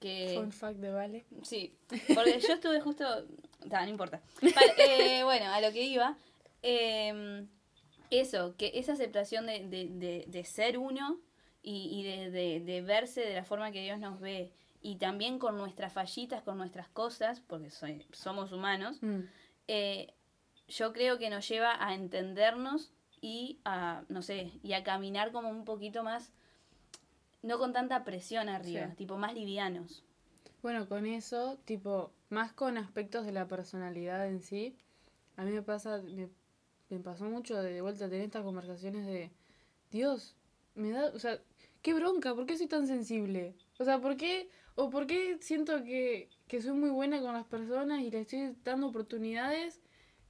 [0.00, 1.24] que Fun fact de Vale.
[1.42, 1.76] Sí,
[2.14, 3.04] porque yo estuve justo.
[3.64, 4.20] No importa.
[4.78, 6.16] Eh, bueno, a lo que iba.
[6.62, 7.46] eh,
[8.10, 11.18] eso, que esa aceptación de, de, de, de ser uno
[11.62, 14.52] y, y de, de, de verse de la forma que Dios nos ve.
[14.82, 19.20] Y también con nuestras fallitas, con nuestras cosas, porque soy- somos humanos, Mm.
[19.68, 20.12] eh,
[20.72, 25.48] yo creo que nos lleva a entendernos y a, no sé, y a caminar como
[25.50, 26.32] un poquito más,
[27.42, 28.96] no con tanta presión arriba, Sí.
[28.96, 30.02] tipo más livianos.
[30.62, 34.76] Bueno, con eso, tipo, más con aspectos de la personalidad en sí,
[35.36, 36.28] a mí me pasa, me,
[36.88, 39.30] me pasó mucho de, de vuelta tener estas conversaciones de,
[39.90, 40.36] Dios,
[40.74, 41.38] me da, o sea,
[41.82, 43.54] qué bronca, ¿por qué soy tan sensible?
[43.78, 47.44] O sea, ¿por qué, o por qué siento que, que soy muy buena con las
[47.44, 49.80] personas y les estoy dando oportunidades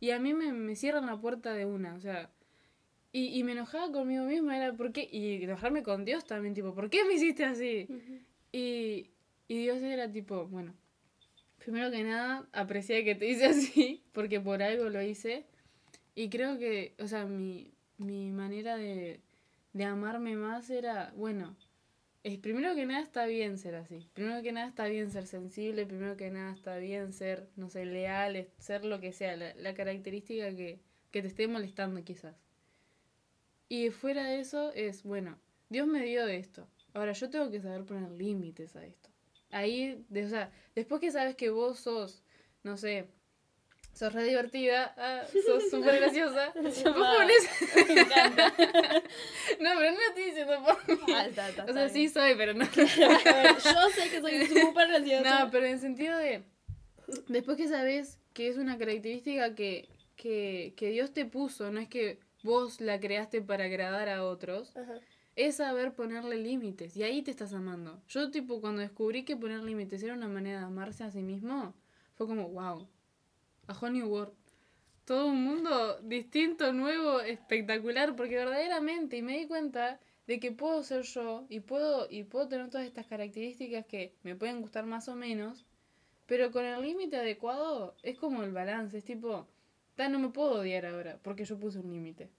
[0.02, 2.28] y a mí me, me cierran la puerta de una, o sea,
[3.12, 5.08] y, y me enojaba conmigo misma, era, ¿por qué?
[5.08, 7.86] Y enojarme con Dios también, tipo, ¿por qué me hiciste así?
[8.50, 9.12] Y,
[9.46, 10.74] y Dios era tipo, bueno,
[11.64, 15.46] primero que nada, aprecié que te hice así, porque por algo lo hice.
[16.16, 19.20] Y creo que, o sea, mi, mi manera de,
[19.72, 21.54] de amarme más era, bueno,
[22.24, 24.08] es, primero que nada está bien ser así.
[24.14, 27.84] Primero que nada está bien ser sensible, primero que nada está bien ser, no sé,
[27.84, 30.80] leal, ser lo que sea, la, la característica que,
[31.10, 32.36] que te esté molestando quizás.
[33.68, 36.68] Y fuera de eso es, bueno, Dios me dio esto.
[36.94, 39.08] Ahora yo tengo que saber poner límites a esto.
[39.50, 42.22] Ahí, o sea, después que sabes que vos sos,
[42.62, 43.08] no sé,
[43.92, 46.52] sos re divertida, ah, sos súper graciosa.
[46.54, 47.16] Después Llamada.
[47.16, 48.52] pones- Me encanta.
[49.60, 51.12] No, pero no lo estoy diciendo por mí.
[51.14, 51.28] Ah,
[51.68, 52.64] O sea, sí soy, pero no.
[52.64, 55.44] Yo sé que soy súper graciosa.
[55.44, 56.42] No, pero en sentido de.
[57.28, 61.88] Después que sabes que es una característica que, que, que Dios te puso, no es
[61.88, 64.94] que vos la creaste para agradar a otros, Ajá.
[65.36, 66.96] es saber ponerle límites.
[66.96, 68.00] Y ahí te estás amando.
[68.08, 71.74] Yo, tipo, cuando descubrí que poner límites era una manera de amarse a sí mismo,
[72.14, 72.88] fue como, wow.
[73.68, 74.34] A whole new world.
[75.04, 80.82] Todo un mundo distinto, nuevo, espectacular, porque verdaderamente, y me di cuenta de que puedo
[80.84, 85.08] ser yo y puedo, y puedo tener todas estas características que me pueden gustar más
[85.08, 85.66] o menos,
[86.26, 89.48] pero con el límite adecuado es como el balance, es tipo,
[89.96, 92.30] "Ta, no me puedo odiar ahora, porque yo puse un límite.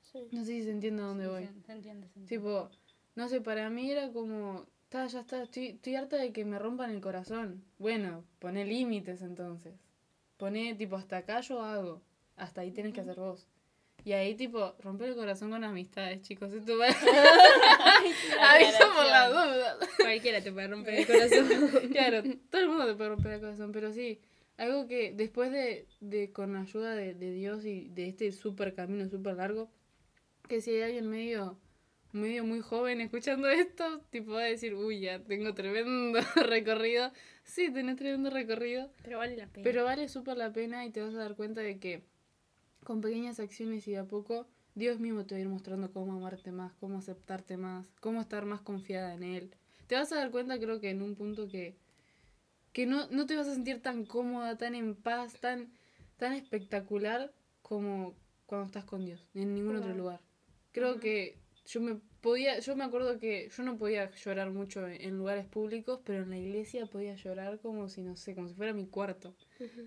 [0.00, 0.28] Sí.
[0.32, 1.46] No sé si se entiende a dónde Sí, voy.
[1.46, 2.28] se- se entiende, se entiende.
[2.28, 2.70] Tipo,
[3.16, 6.90] no sé, para mí era como, ya está, estoy, estoy harta de que me rompan
[6.90, 7.62] el corazón.
[7.78, 9.74] Bueno, pone límites entonces.
[10.38, 12.00] Pone, tipo, hasta acá yo hago.
[12.36, 13.46] Hasta ahí tienes que hacer vos.
[14.04, 16.52] Y ahí, tipo, romper el corazón con amistades, chicos.
[16.52, 16.86] Esto va...
[18.54, 19.76] Aviso por la duda.
[19.98, 21.48] Cualquiera te puede romper el corazón.
[21.90, 24.20] Claro, todo el mundo te puede romper el corazón, pero sí,
[24.56, 28.74] algo que después de, de con la ayuda de, de Dios y de este súper
[28.74, 29.68] camino súper largo,
[30.48, 31.58] que si hay alguien medio,
[32.12, 37.12] medio muy joven escuchando esto, tipo va a decir, uy, ya tengo tremendo recorrido.
[37.44, 39.64] Sí, tenés tremendo recorrido, Pero vale la pena.
[39.64, 42.02] pero vale súper la pena y te vas a dar cuenta de que
[42.84, 46.12] con pequeñas acciones y de a poco, Dios mismo te va a ir mostrando cómo
[46.14, 49.50] amarte más, cómo aceptarte más, cómo estar más confiada en Él.
[49.86, 51.74] Te vas a dar cuenta, creo que en un punto que,
[52.72, 55.72] que no, no te vas a sentir tan cómoda, tan en paz, tan,
[56.16, 58.14] tan espectacular como
[58.46, 60.20] cuando estás con Dios, en ningún otro lugar.
[60.72, 61.36] Creo que
[61.68, 66.00] yo me podía, yo me acuerdo que yo no podía llorar mucho en, lugares públicos,
[66.02, 69.36] pero en la iglesia podía llorar como si, no sé, como si fuera mi cuarto.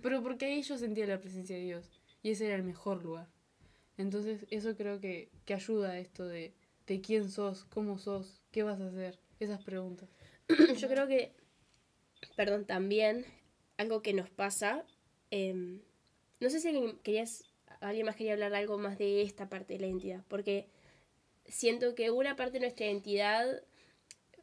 [0.03, 1.89] Pero porque ahí yo sentía la presencia de Dios.
[2.21, 3.27] Y ese era el mejor lugar.
[3.97, 6.53] Entonces eso creo que, que ayuda a esto de,
[6.85, 9.17] de quién sos, cómo sos, qué vas a hacer.
[9.39, 10.07] Esas preguntas.
[10.77, 11.33] Yo creo que,
[12.35, 13.25] perdón, también
[13.77, 14.85] algo que nos pasa,
[15.31, 15.81] em,
[16.39, 17.43] no sé si alguien, querías,
[17.79, 20.69] alguien más quería hablar algo más de esta parte de la identidad, porque
[21.51, 23.61] siento que una parte de nuestra identidad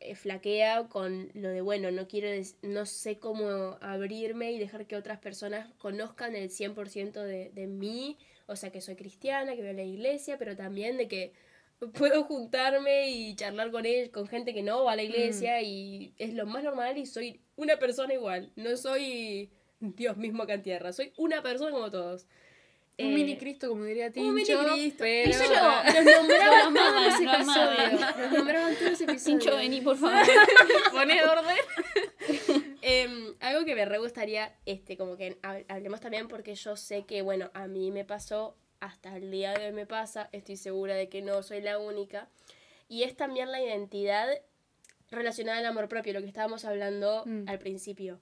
[0.01, 2.29] eh, flaquea con lo de, bueno, no quiero,
[2.62, 8.16] no sé cómo abrirme y dejar que otras personas conozcan el 100% de, de mí,
[8.47, 11.33] o sea, que soy cristiana, que voy a la iglesia, pero también de que
[11.94, 16.14] puedo juntarme y charlar con él, con gente que no va a la iglesia y
[16.18, 20.62] es lo más normal y soy una persona igual, no soy Dios mismo acá en
[20.62, 22.27] tierra, soy una persona como todos.
[23.00, 24.28] Un Eh, mini Cristo, como diría Tincho.
[24.28, 24.46] un mini
[24.90, 24.96] Cristo.
[24.98, 25.30] Pero...
[25.30, 28.00] Eso lo- nos nombraban Lo amaban, todos los episodios.
[28.18, 29.24] Nos nombraban todos los episodios.
[29.24, 30.26] Tincho, vení, por favor.
[30.92, 31.56] Pone orden.
[32.82, 37.04] Em, algo que me re gustaría, este, como que hab- hablemos también porque yo sé
[37.04, 40.94] que, bueno, a mí me pasó, hasta el día de hoy me pasa, estoy segura
[40.94, 42.28] de que no soy la única.
[42.88, 44.28] Y es también la identidad
[45.11, 47.48] relacionada al amor propio, lo que estábamos hablando Mm.
[47.48, 48.20] al principio.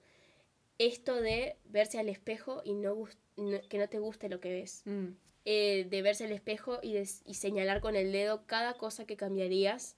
[0.78, 2.94] Esto de verse al espejo y no,
[3.36, 4.82] no- que no te guste lo que ves.
[4.84, 5.08] Mm.
[5.44, 9.16] Eh, de verse al espejo y, de- y señalar con el dedo cada cosa que
[9.16, 9.96] cambiarías,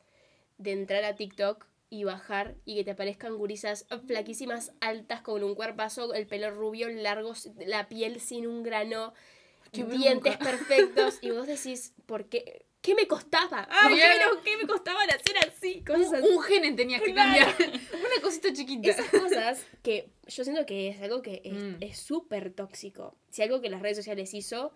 [0.58, 5.54] de entrar a TikTok y bajar y que te aparezcan gurisas flaquísimas, altas, con un
[5.54, 7.32] cuerpazo, el pelo rubio, largo,
[7.66, 9.14] la piel sin un grano,
[9.72, 10.38] Qué dientes bronca.
[10.58, 12.66] perfectos, y vos decís, ¿por qué?
[12.80, 13.66] ¿Qué me costaba?
[13.82, 14.36] ¿Por qué, Claro.
[14.36, 15.82] me, qué me costaba nacer así?
[15.84, 16.22] Cosas.
[16.22, 17.48] Un, un gen tenías que cambiar.
[17.58, 18.90] Una cosita chiquita.
[18.90, 21.94] Esas cosas que yo siento que es algo que es- Mm.
[21.94, 23.16] súper tóxico.
[23.30, 24.72] Si algo que las redes sociales hizo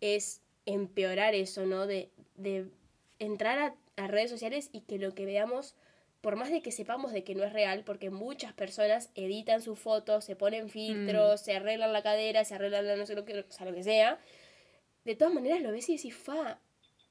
[0.00, 1.86] es empeorar eso, ¿no?
[1.86, 2.66] De, de
[3.18, 5.76] entrar a, a redes sociales y que lo que veamos,
[6.22, 9.78] por más de que sepamos de que no es real, porque muchas personas editan sus
[9.78, 13.40] fotos, se ponen filtros, se arreglan la cadera, se arreglan la no sé lo que,
[13.40, 14.18] o sea, lo que sea,
[15.04, 16.58] de todas maneras lo ves y decís, fa,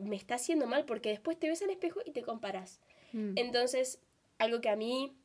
[0.01, 2.79] me está haciendo mal, porque después te ves al espejo y te comparas.
[3.13, 3.33] Mm.
[3.37, 3.99] Entonces,
[4.37, 5.15] algo que a mí.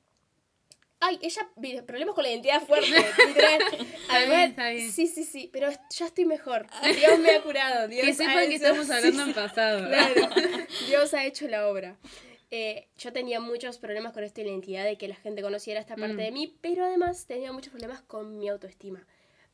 [1.01, 1.49] Ay, ella.
[1.87, 2.89] Problemas con la identidad fuerte,
[3.27, 3.61] literal.
[4.09, 4.91] A bien, ver, está bien.
[4.91, 5.51] Sí, sí, sí.
[5.53, 6.67] Pero ya estoy mejor.
[6.83, 7.87] Dios me ha curado.
[7.89, 9.89] Dios Que ha sepan que estamos hablando sí, en pasado.
[9.89, 10.29] Claro.
[10.89, 11.99] Dios ha hecho la obra.
[12.51, 16.15] Eh, yo tenía muchos problemas con esta identidad de que la gente conociera esta parte
[16.15, 16.19] Mm.
[16.19, 19.07] de mí, pero además tenía muchos problemas con mi autoestima.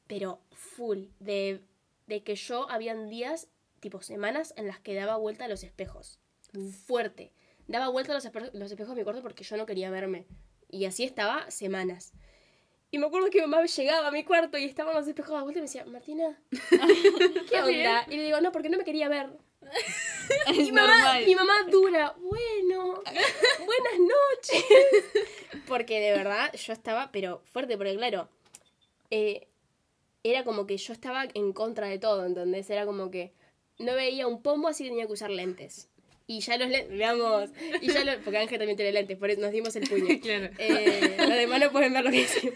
[0.07, 1.07] Pero full.
[1.19, 1.61] De,
[2.07, 3.49] de que yo habían días,
[3.83, 6.19] tipo semanas, en las que daba vuelta a los espejos.
[6.87, 7.33] Fuerte.
[7.67, 10.27] Daba vuelta a los, espe- los espejos de mi cuarto porque yo no quería verme.
[10.71, 12.13] Y así estaba semanas.
[12.91, 15.43] Y me acuerdo que mi mamá llegaba a mi cuarto y estaban los espejos a
[15.43, 16.41] vuelta y me decía, Martina,
[17.51, 18.07] ¿qué onda?
[18.09, 19.31] Y le digo, no, porque no me quería ver.
[20.49, 24.65] Es Mi mamá, mi mamá dura, bueno, buenas noches.
[25.67, 28.29] Porque de verdad yo estaba, pero fuerte, porque claro,
[29.11, 29.49] eh,
[30.23, 32.69] era como que yo estaba en contra de todo, ¿entendés?
[32.71, 33.33] Era como que
[33.79, 35.89] no veía un pombo así que tenía que usar lentes.
[36.27, 39.41] Y ya los lentes, veamos, y ya lo, porque Ángel también tiene lentes, por eso
[39.41, 40.07] nos dimos el puño.
[40.23, 40.51] Claro.
[40.59, 42.55] Eh, los demás no pueden ver lo que hicimos.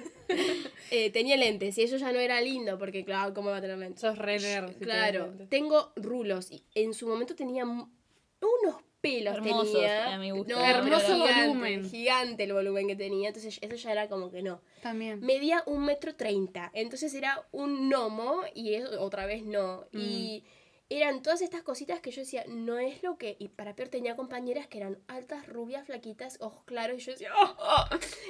[0.91, 3.77] Eh, tenía lentes y eso ya no era lindo porque, claro, ¿cómo va a tener
[3.77, 4.01] lentes?
[4.01, 4.73] Sos re nerd.
[4.73, 6.51] si Claro, tengo rulos.
[6.53, 9.37] Y en su momento tenía unos pelos.
[9.37, 10.15] Hermosos, tenía.
[10.15, 10.55] a mi gusto.
[10.55, 11.91] No, Hermoso gigante, volumen.
[11.91, 13.29] Gigante el volumen que tenía.
[13.29, 14.61] Entonces eso ya era como que no.
[14.81, 15.21] También.
[15.21, 16.71] Medía un metro treinta.
[16.73, 19.87] Entonces era un gnomo y eso otra vez no.
[19.93, 20.45] Y
[20.89, 23.37] eran todas estas cositas que yo decía, no es lo que...
[23.41, 26.97] Y para peor tenía compañeras que eran altas, rubias, flaquitas, ojos claros.
[26.99, 27.85] Y yo decía, "Oh, oh".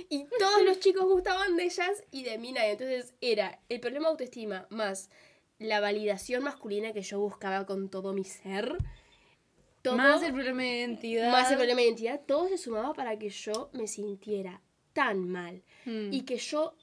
[0.09, 2.71] Y todos los chicos gustaban de ellas y de mí nadie.
[2.73, 5.11] Entonces era el problema de autoestima más
[5.59, 8.77] la validación masculina que yo buscaba con todo mi ser.
[9.83, 11.31] Todo, Más el problema de identidad.
[11.31, 14.61] más el problema de identidad, todo se sumaba para que yo me sintiera
[14.93, 16.13] tan mal Mm.
[16.13, 16.75] y que yo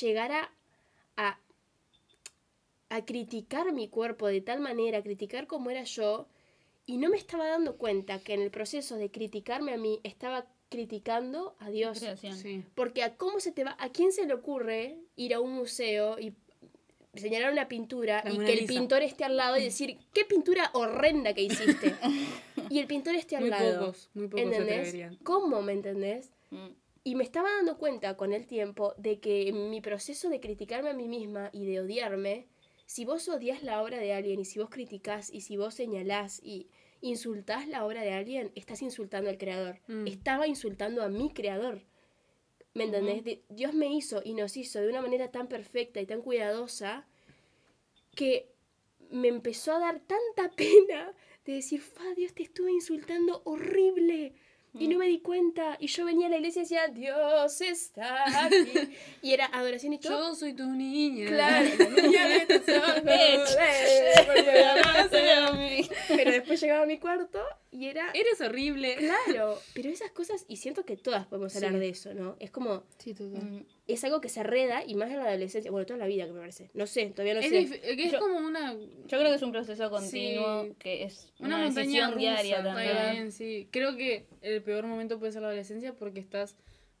[0.00, 0.52] llegara
[1.16, 1.38] a,
[2.90, 6.26] a criticar mi cuerpo de tal manera, a criticar cómo era yo,
[6.86, 10.46] y no me estaba dando cuenta que en el proceso de criticarme a mí estaba
[10.68, 12.02] criticando a Dios.
[12.20, 12.64] Sí.
[12.74, 16.18] Porque a cómo se te va, a quién se le ocurre ir a un museo
[16.18, 16.34] y
[17.14, 20.70] señalar una pintura La y que el pintor esté al lado y decir, qué pintura
[20.72, 21.94] horrenda que hiciste.
[22.70, 23.80] y el pintor esté al Muy lado.
[23.80, 25.16] pocos, muy pocos ¿Entendés?
[25.22, 26.30] ¿Cómo me entendés?
[26.50, 26.68] Mm.
[27.02, 30.90] Y me estaba dando cuenta con el tiempo de que en mi proceso de criticarme
[30.90, 32.46] a mí misma y de odiarme,
[32.90, 36.40] si vos odias la obra de alguien y si vos criticás y si vos señalás
[36.42, 36.66] y
[37.00, 39.80] insultás la obra de alguien, estás insultando al creador.
[39.86, 40.08] Mm.
[40.08, 41.84] Estaba insultando a mi creador.
[42.74, 43.38] ¿Me entendés?
[43.48, 47.06] Dios me hizo y nos hizo de una manera tan perfecta y tan cuidadosa
[48.16, 48.50] que
[49.08, 54.34] me empezó a dar tanta pena de decir, fa, Dios te estuve insultando horrible.
[54.78, 55.76] Y no me di cuenta.
[55.80, 58.96] Y yo venía a la iglesia y decía, Dios está aquí.
[59.22, 60.30] Y era adoración y todo.
[60.30, 61.26] Yo soy tu niña.
[61.28, 63.02] Claro, la niña de tus ojos.
[66.08, 67.38] Pero después llegaba a mi cuarto
[67.72, 68.10] y era...
[68.14, 68.96] Eres horrible.
[68.96, 71.78] Claro, pero esas cosas, y siento que todas podemos hablar Sí.
[71.78, 72.36] de eso, ¿no?
[72.40, 73.42] Es como, Sí, total.
[73.42, 73.64] Mm.
[73.86, 76.32] es algo que se arreda y más en la adolescencia, bueno, toda la vida que
[76.32, 76.70] me parece.
[76.74, 77.60] No sé, todavía no es sé.
[77.60, 80.72] dif- que es Yo- como una, Yo creo que es un proceso continuo, Sí.
[80.78, 82.18] que es una, una, montaña decisión rusa.
[82.20, 82.96] diaria también.
[82.96, 83.68] también, sí.
[83.70, 86.56] Creo que el peor momento puede ser la adolescencia porque estás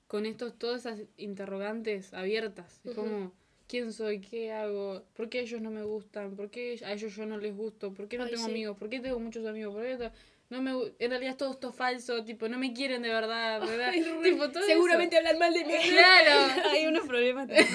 [0.06, 1.00] con estos, todas esas
[1.44, 2.80] interrogantes abiertas.
[2.84, 3.32] Es como,
[3.68, 4.20] ¿quién soy?
[4.20, 5.02] ¿Qué hago?
[5.14, 6.36] ¿Por qué ellos no me gustan?
[6.36, 7.92] ¿Por qué a ellos yo no les gusto?
[7.94, 8.50] ¿Por qué no Ay, tengo sí.
[8.50, 8.76] amigos?
[8.76, 9.72] ¿Por qué tengo muchos amigos?
[9.74, 10.10] ¿Por qué
[10.50, 13.90] no me, en realidad es todo esto falso, tipo, no me quieren de verdad, ¿verdad?
[13.90, 15.72] Ay, re- tipo, todo Seguramente hablan mal de mí.
[15.90, 16.52] Claro.
[16.70, 17.48] Hay unos problemas.
[17.48, 17.68] también.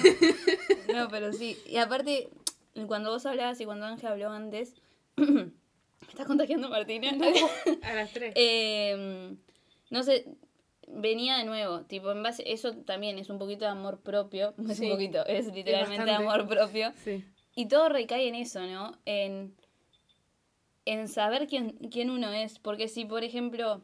[0.94, 1.58] No, pero sí.
[1.66, 2.28] Y aparte,
[2.86, 4.74] cuando vos hablabas y cuando Ángel habló antes,
[5.16, 5.50] ¿me
[6.08, 7.12] estás contagiando Martina?
[7.82, 8.32] A las tres.
[8.36, 9.34] Eh,
[9.90, 10.26] no sé,
[10.88, 14.70] venía de nuevo, tipo, en base, eso también es un poquito de amor propio, no
[14.70, 14.84] es Sí.
[14.86, 16.92] un poquito, es literalmente amor propio.
[17.04, 17.24] Sí.
[17.54, 18.98] Y todo recae en eso, ¿no?
[19.06, 19.54] En,
[20.86, 22.58] en saber quién, quién uno es.
[22.58, 23.82] Porque si, por ejemplo,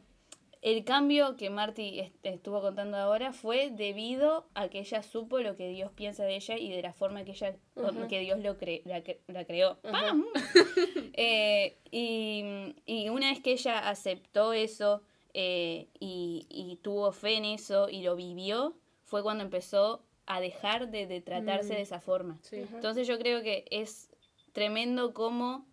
[0.61, 5.55] el cambio que Marty est- estuvo contando ahora fue debido a que ella supo lo
[5.57, 7.55] que Dios piensa de ella y de la forma que ella
[8.09, 9.77] que Dios lo cre- la, cre- la creó.
[11.15, 12.43] Eh, y,
[12.85, 15.03] y una vez que ella aceptó eso
[15.35, 20.89] eh, y, y tuvo fe en eso y lo vivió, fue cuando empezó a dejar
[20.89, 21.75] de, de tratarse Mm.
[21.75, 22.39] de esa forma.
[22.41, 22.57] Sí.
[22.73, 24.09] Entonces yo creo que es
[24.53, 25.67] tremendo como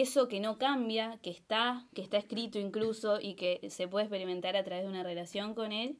[0.00, 4.56] eso que no cambia, que está, que está escrito incluso y que se puede experimentar
[4.56, 5.98] a través de una relación con él,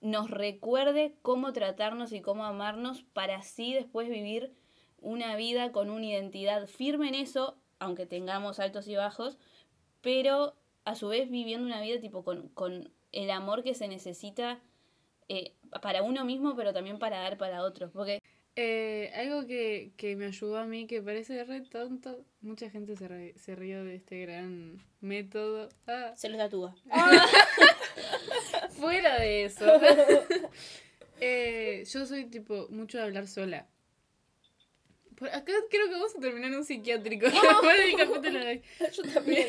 [0.00, 4.52] nos recuerde cómo tratarnos y cómo amarnos para así después vivir
[4.98, 9.38] una vida con una identidad firme en eso, aunque tengamos altos y bajos,
[10.00, 10.54] pero
[10.84, 14.60] a su vez viviendo una vida tipo con, con el amor que se necesita
[15.28, 17.90] eh, para uno mismo, pero también para dar para otros.
[17.92, 18.20] Porque
[18.54, 23.08] Eh, algo que, que me ayudó a mí, que parece re tonto, mucha gente se,
[23.08, 25.70] re- se rió de este gran método.
[25.86, 26.74] Ah, Se los tatúa.
[28.70, 29.66] fuera de eso.
[31.24, 33.68] Eh, yo soy tipo mucho de hablar sola.
[35.14, 37.26] Por acá creo que vamos a terminar en un psiquiátrico.
[38.92, 39.46] Yo también.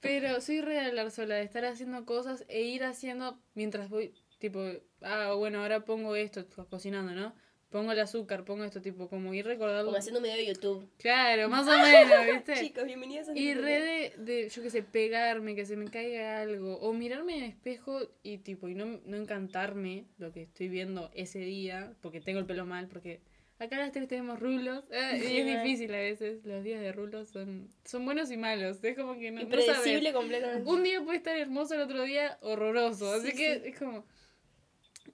[0.00, 4.14] Pero soy re de hablar sola, de estar haciendo cosas e ir haciendo mientras voy,
[4.38, 4.60] tipo,
[5.02, 7.34] ah, bueno, ahora pongo esto, co- cocinando, ¿no?
[7.70, 9.86] Pongo el azúcar, pongo esto, tipo, como ir recordando.
[9.86, 10.88] Como haciendo de YouTube.
[10.98, 12.54] Claro, más o menos, ¿viste?
[12.66, 16.40] Chicos, bienvenidos a Y re de, de, yo qué sé, pegarme, que se me caiga
[16.40, 16.78] algo.
[16.80, 21.12] O mirarme en el espejo y tipo, y no, no encantarme lo que estoy viendo
[21.14, 23.20] ese día, porque tengo el pelo mal, porque
[23.60, 24.84] acá las tres tenemos rulos.
[24.90, 28.82] eh, y es difícil a veces, los días de rulos son, son buenos y malos.
[28.82, 29.42] Es como que no, no.
[29.42, 30.68] Impredecible completamente.
[30.68, 33.12] Un día puede estar hermoso, el otro día horroroso.
[33.12, 33.68] Así Sí, que sí.
[33.68, 34.04] es como.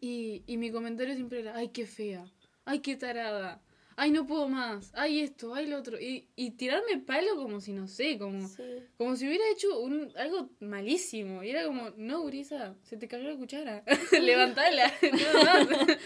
[0.00, 2.30] Y, y mi comentario siempre era: ¡ay, qué fea!
[2.66, 3.62] ¡Ay, qué tarada!
[3.98, 5.98] ay, no puedo más, ay, esto, ay, lo otro.
[5.98, 8.62] Y, y tirarme palo como si, no sé, como, Sí.
[8.98, 11.42] como si hubiera hecho un, algo malísimo.
[11.42, 13.82] Y era como, no, Gurisa, se te cayó la cuchara,
[14.22, 15.98] levantala, más.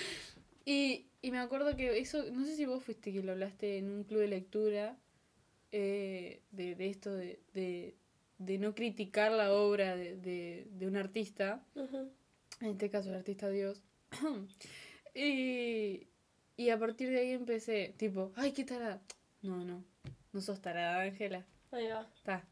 [0.64, 3.90] Y, y me acuerdo que eso, no sé si vos fuiste que lo hablaste en
[3.90, 4.96] un club de lectura,
[5.72, 7.96] eh, de, de esto de, de,
[8.38, 11.64] de no criticar la obra de, un artista,
[12.60, 13.82] en este caso el artista Dios.
[15.14, 16.06] y,
[16.60, 19.00] y a partir de ahí empecé, tipo, ay, qué tarada.
[19.40, 19.82] No, no,
[20.30, 21.46] no sos tarada, Ángela.
[21.70, 22.06] Ahí va.
[22.14, 22.46] Está.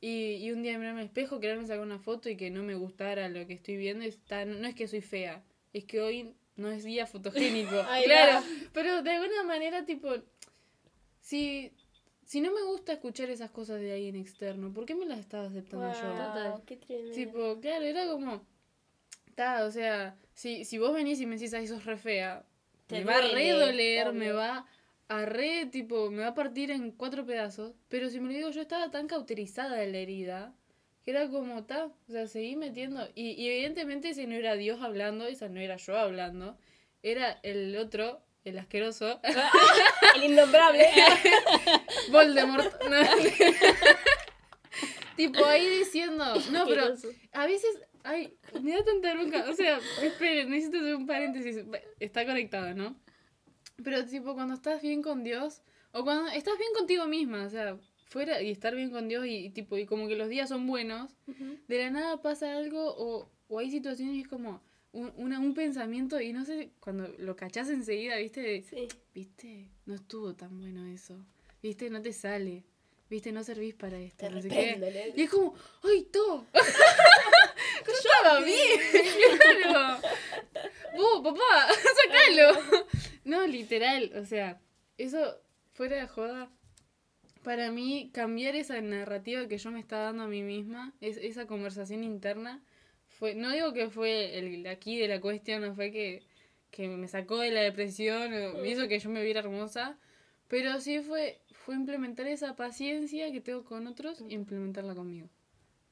[0.00, 2.74] Y, y un día mirarme al espejo, quererme sacar una foto y que no me
[2.74, 5.44] gustara lo que estoy viendo, está, no es que soy fea,
[5.74, 7.74] es que hoy no es día fotogénico.
[7.88, 8.44] Ahí claro, va.
[8.72, 10.08] pero de alguna manera, tipo,
[11.20, 11.70] si,
[12.24, 15.18] si no me gusta escuchar esas cosas de ahí en externo, ¿por qué me las
[15.18, 16.50] estaba aceptando yo?
[16.54, 17.14] Wow, qué tremendo.
[17.14, 18.42] Tipo, claro, era como.
[19.34, 22.46] Ta, o sea, si, si vos venís y me decís, ay, sos re fea,
[22.90, 24.66] Te me va a re doler, me va
[25.08, 27.72] a re, tipo, me va a partir en cuatro pedazos.
[27.88, 30.54] Pero si me lo digo, yo estaba tan cauterizada de la herida
[31.04, 33.08] que era como, ta, o sea, seguí metiendo.
[33.14, 36.58] Y, y evidentemente ese no era Dios hablando, esa no era yo hablando,
[37.02, 39.20] era el otro, el asqueroso,
[40.16, 40.86] El innombrable.
[42.10, 42.72] Voldemort.
[45.16, 46.94] Tipo ahí diciendo, no, pero
[47.32, 47.70] a veces,
[48.04, 49.48] ay, me da tanta bronca.
[49.50, 51.64] O sea, esperen, necesito hacer un paréntesis.
[51.98, 52.96] Está conectado, ¿no?
[53.82, 57.78] Pero tipo, cuando estás bien con Dios, o cuando estás bien contigo misma, o sea,
[58.06, 60.66] fuera y estar bien con Dios y, y tipo, y como que los días son
[60.66, 61.14] buenos,
[61.68, 64.60] de la nada pasa algo o, o hay situaciones y es como
[64.92, 68.40] un, una- un pensamiento y no sé, cuando lo cachás enseguida, ¿viste?
[68.42, 68.88] De, Sí.
[69.14, 69.68] ¿Viste?
[69.86, 71.16] No estuvo tan bueno eso.
[71.62, 71.88] ¿Viste?
[71.90, 72.64] No te sale.
[73.10, 73.32] ¿Viste?
[73.32, 74.30] No servís para esto.
[74.30, 75.12] No sé qué.
[75.16, 76.46] Y es como, ¡ay, todo!
[77.86, 78.80] Yo bien,
[79.62, 80.00] claro.
[80.96, 81.68] Vos, papá,
[82.02, 82.80] sacalo.
[83.24, 84.60] No, literal, o sea,
[84.96, 85.40] eso
[85.72, 86.50] fuera de joda.
[87.42, 91.46] Para mí, cambiar esa narrativa que yo me estaba dando a mí misma, es, esa
[91.46, 92.62] conversación interna,
[93.08, 96.22] fue, no digo que fue el aquí de la cuestión, no fue que,
[96.70, 99.98] que me sacó de la depresión o me hizo que yo me viera hermosa,
[100.48, 101.40] pero sí fue,
[101.70, 105.28] fue implementar esa paciencia que tengo con otros y implementarla conmigo.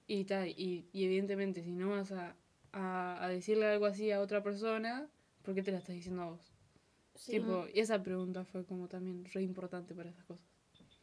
[0.09, 2.35] Y, ta, y, y evidentemente, si no vas a,
[2.73, 5.09] a, a decirle algo así a otra persona,
[5.45, 6.53] ¿por qué te la estás diciendo a vos?
[7.15, 7.31] Sí.
[7.31, 10.45] Tipo, y esa pregunta fue como también re importante para esas cosas.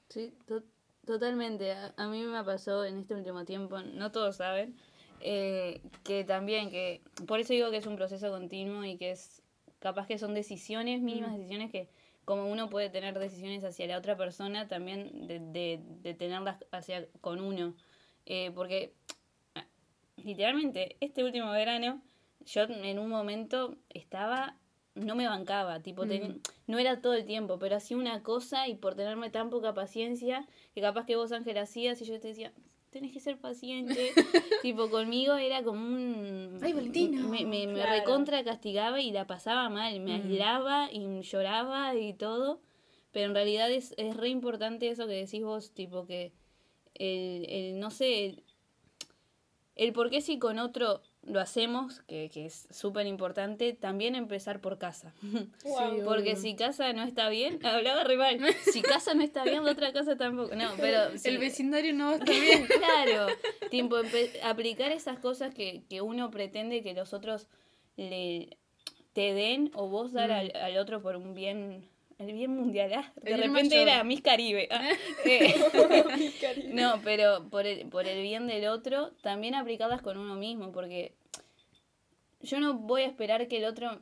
[0.09, 0.65] Sí, to-
[1.05, 1.71] totalmente.
[1.71, 4.75] A, a mí me pasó en este último tiempo, no todos saben,
[5.21, 9.41] eh, que también, que por eso digo que es un proceso continuo y que es
[9.79, 11.35] capaz que son decisiones, mínimas Mm.
[11.37, 11.87] decisiones que
[12.25, 17.07] como uno puede tener decisiones hacia la otra persona, también de, de, de tenerlas hacia
[17.21, 17.75] con uno.
[18.25, 18.93] Eh, porque
[19.53, 19.65] ah,
[20.17, 22.01] literalmente este último verano
[22.45, 24.57] yo en un momento estaba
[24.95, 26.41] no me bancaba, tipo, ten- Mm.
[26.67, 30.47] no era todo el tiempo, pero hacía una cosa y por tenerme tan poca paciencia,
[30.73, 32.53] que capaz que vos, Ángel, hacías y yo te decía,
[32.95, 34.13] tenés que ser paciente,
[34.61, 36.59] tipo, conmigo era como un...
[36.61, 37.21] Ay, Valentina.
[37.27, 40.21] Me, me, recontra castigaba y la pasaba mal, me Mm.
[40.21, 42.61] aislaba y lloraba y todo,
[43.11, 46.31] pero en realidad es, es re importante eso que decís vos, tipo, que
[46.93, 48.43] el, el no sé, el,
[49.75, 54.61] el por qué si con otro lo hacemos, que, que es súper importante, también empezar
[54.61, 55.13] por casa.
[55.63, 56.03] Wow.
[56.05, 58.39] Porque si casa no está bien, hablaba re mal.
[58.71, 60.55] Si casa no está bien, la otra casa tampoco.
[60.55, 62.65] No, pero si- El vecindario no estar bien.
[62.67, 63.27] Claro,
[63.71, 63.97] tipo,
[64.43, 67.47] aplicar esas cosas que, que uno pretende que los otros
[67.97, 68.57] le
[69.13, 70.33] te den o vos dar Mm.
[70.33, 72.91] al, al otro por un bien, el bien mundial.
[72.93, 73.87] ah, de El repente mayor.
[73.89, 74.67] era Miss Caribe.
[74.71, 74.89] ah,
[75.25, 75.55] eh,
[76.71, 81.13] no, pero por el, por el bien del otro, también aplicarlas con uno mismo, porque
[82.41, 83.99] yo no voy a esperar que el otro...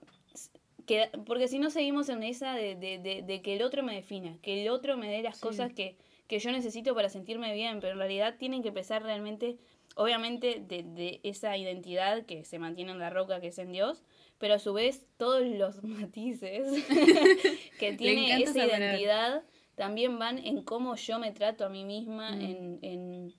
[0.86, 3.96] Que, porque si no seguimos en esa de, de, de, de que el otro me
[3.96, 5.42] defina, que el otro me dé las Sí.
[5.42, 5.96] cosas que,
[6.28, 9.56] que yo necesito para sentirme bien, pero en realidad tienen que empezar realmente,
[9.96, 14.04] obviamente, de, de esa identidad que se mantiene en la roca, que es en Dios,
[14.44, 16.68] pero a su vez todos los matices
[17.80, 19.42] que tiene esa identidad
[19.76, 22.42] también van en cómo yo me trato a mí misma, Mm.
[22.42, 23.34] en, en,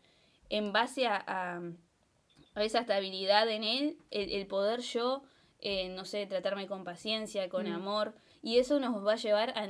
[0.49, 1.61] en base a, a,
[2.55, 5.25] a esa estabilidad en él, el, el poder yo,
[5.61, 7.75] eh, no sé, tratarme con paciencia, con Mm.
[7.75, 9.69] amor, y eso nos va a llevar a,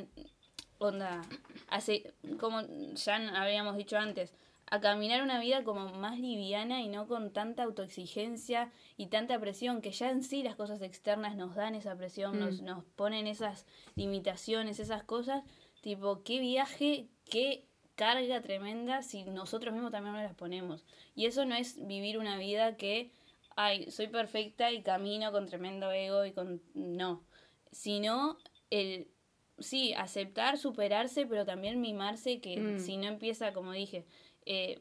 [0.79, 1.21] onda,
[1.69, 2.61] a se- como
[2.95, 4.33] ya habíamos dicho antes,
[4.71, 9.81] a caminar una vida como más liviana y no con tanta autoexigencia y tanta presión,
[9.83, 12.41] que ya en sí las cosas externas nos dan esa presión, Mm.
[12.41, 15.43] nos, nos ponen esas limitaciones, esas cosas,
[15.81, 20.85] tipo, qué viaje, qué carga tremenda si nosotros mismos también nos las ponemos.
[21.15, 23.13] Y eso no es vivir una vida que,
[23.57, 26.61] ay, soy perfecta y camino con tremendo ego y con...
[26.75, 27.23] No,
[27.71, 28.37] sino
[28.71, 29.09] el
[29.61, 32.79] sí, aceptar, superarse, pero también mimarse, que Mm.
[32.81, 34.05] si no empieza, como dije,
[34.47, 34.81] eh,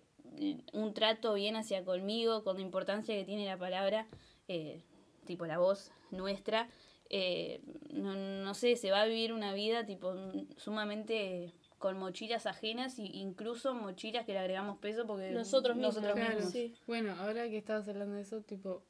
[0.73, 4.07] un trato bien hacia conmigo, con la importancia que tiene la palabra,
[4.47, 4.81] eh,
[5.25, 6.69] tipo la voz nuestra,
[7.09, 7.61] eh,
[7.91, 10.15] no, no sé, se va a vivir una vida tipo
[10.57, 16.15] sumamente con mochilas ajenas e incluso mochilas que le agregamos peso porque Nosotros mismos, nosotros
[16.17, 16.35] Claro.
[16.35, 16.51] mismos.
[16.53, 16.73] Sí.
[16.87, 18.83] Bueno, ahora que estabas hablando de eso, tipo,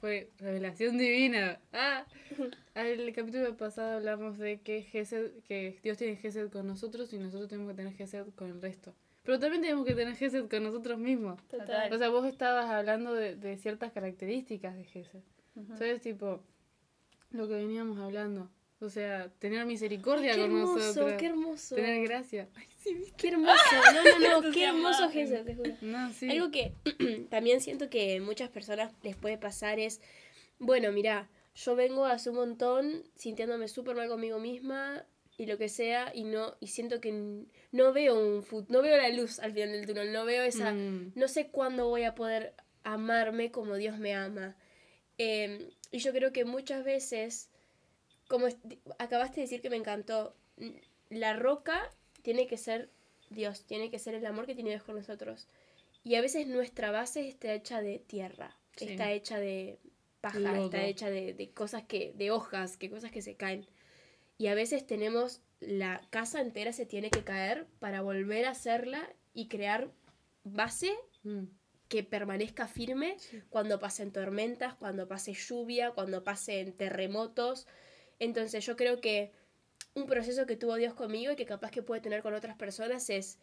[0.00, 1.60] fue revelación divina.
[1.72, 2.06] Ah,
[2.74, 7.48] el capítulo pasado hablamos de que Gesed, que Dios tiene Gesed con nosotros y nosotros
[7.48, 8.94] tenemos que tener Gesed con el resto.
[9.22, 11.40] Pero también tenemos que tener Gesed con nosotros mismos.
[11.48, 11.92] Total.
[11.92, 15.22] O sea, vos estabas hablando de, de ciertas características de Gesed.
[15.54, 15.76] Ujú.
[15.76, 16.00] ¿Sabes?
[16.00, 16.42] Tipo,
[17.30, 18.50] lo que veníamos hablando.
[18.80, 21.12] O sea, tener misericordia Qué con hermoso, nosotros.
[21.16, 21.76] qué hermoso.
[21.76, 22.48] Tener gracia.
[22.56, 23.14] Ay, sí, ¿viste?
[23.16, 23.54] Qué hermoso.
[23.94, 25.08] No, no, no, qué hermoso.
[25.08, 25.70] Jesús, te juro.
[25.82, 26.28] No, sí.
[26.28, 26.74] Algo que
[27.30, 30.00] también siento que muchas personas les puede pasar es,
[30.58, 35.06] bueno, mira, yo vengo hace un montón sintiéndome súper mal conmigo misma
[35.36, 38.96] y lo que sea y no y siento que no veo un fut- no veo
[38.96, 41.12] la luz al final del túnel, no veo esa Mm.
[41.14, 42.54] no sé cuándo voy a poder
[42.84, 44.56] amarme como Dios me ama.
[45.18, 47.48] Eh, y yo creo que muchas veces,
[48.28, 48.46] como
[48.98, 50.34] acabaste de decir que me encantó,
[51.10, 51.90] la roca
[52.22, 52.90] tiene que ser
[53.30, 55.48] Dios, tiene que ser el amor que tiene Dios con nosotros.
[56.04, 58.86] Y a veces nuestra base está hecha de tierra, Sí.
[58.90, 59.78] está hecha de
[60.20, 60.64] paja, Lodo.
[60.64, 63.66] está hecha de, de cosas que, de hojas, que cosas que se caen.
[64.42, 69.08] Y a veces tenemos, la casa entera se tiene que caer para volver a hacerla
[69.34, 69.92] y crear
[70.42, 70.90] base
[71.22, 71.44] Mm.
[71.88, 73.16] que permanezca firme
[73.50, 77.68] cuando pasen tormentas, cuando pase lluvia, cuando pasen terremotos.
[78.18, 79.30] Entonces yo creo que
[79.94, 83.08] un proceso que tuvo Dios conmigo y que capaz que puede tener con otras personas
[83.10, 83.38] es,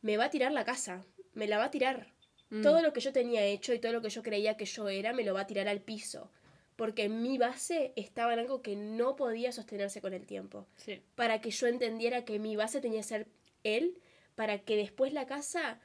[0.00, 1.04] me va a tirar la casa,
[1.34, 2.14] me la va a tirar.
[2.48, 2.62] Mm.
[2.62, 5.12] Todo lo que yo tenía hecho y todo lo que yo creía que yo era,
[5.12, 6.30] me lo va a tirar al piso.
[6.76, 11.00] Porque mi base estaba en algo que no podía sostenerse con el tiempo Sí.
[11.14, 13.26] para que yo entendiera que mi base tenía que ser
[13.64, 13.98] él,
[14.34, 15.80] para que después la casa,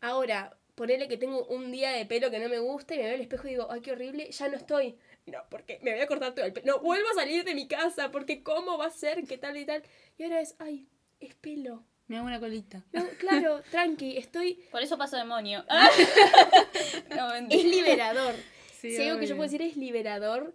[0.00, 3.14] ahora, ponerle que tengo un día de pelo que no me gusta y me veo
[3.14, 4.96] al espejo y digo, ay, qué horrible, ya no estoy.
[5.26, 6.74] No, porque me voy a cortar todo el pelo.
[6.74, 9.64] No, vuelvo a salir de mi casa, porque cómo va a ser, qué tal y
[9.64, 9.82] tal.
[10.16, 10.86] Y ahora es, ay,
[11.18, 11.82] es pelo.
[12.06, 12.84] Me hago una colita.
[12.92, 14.54] No, claro, tranqui, estoy...
[14.70, 15.64] Por eso paso demonio.
[17.16, 18.34] no, Es liberador.
[18.90, 20.54] Sí, si algo que yo puedo decir es liberador,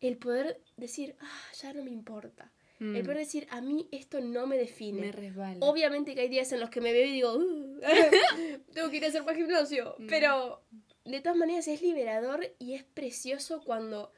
[0.00, 2.52] el poder decir, ah, ya no me importa.
[2.78, 2.96] Mm.
[2.96, 5.00] El poder decir, a mí esto no me define.
[5.00, 5.58] Me resbala.
[5.60, 7.80] Obviamente que hay días en los que me veo y digo, "Uh,
[8.74, 9.96] tengo que ir a hacer más gimnasio.
[9.98, 10.06] Mm.
[10.06, 10.62] Pero
[11.04, 14.12] de todas maneras es liberador y es precioso cuando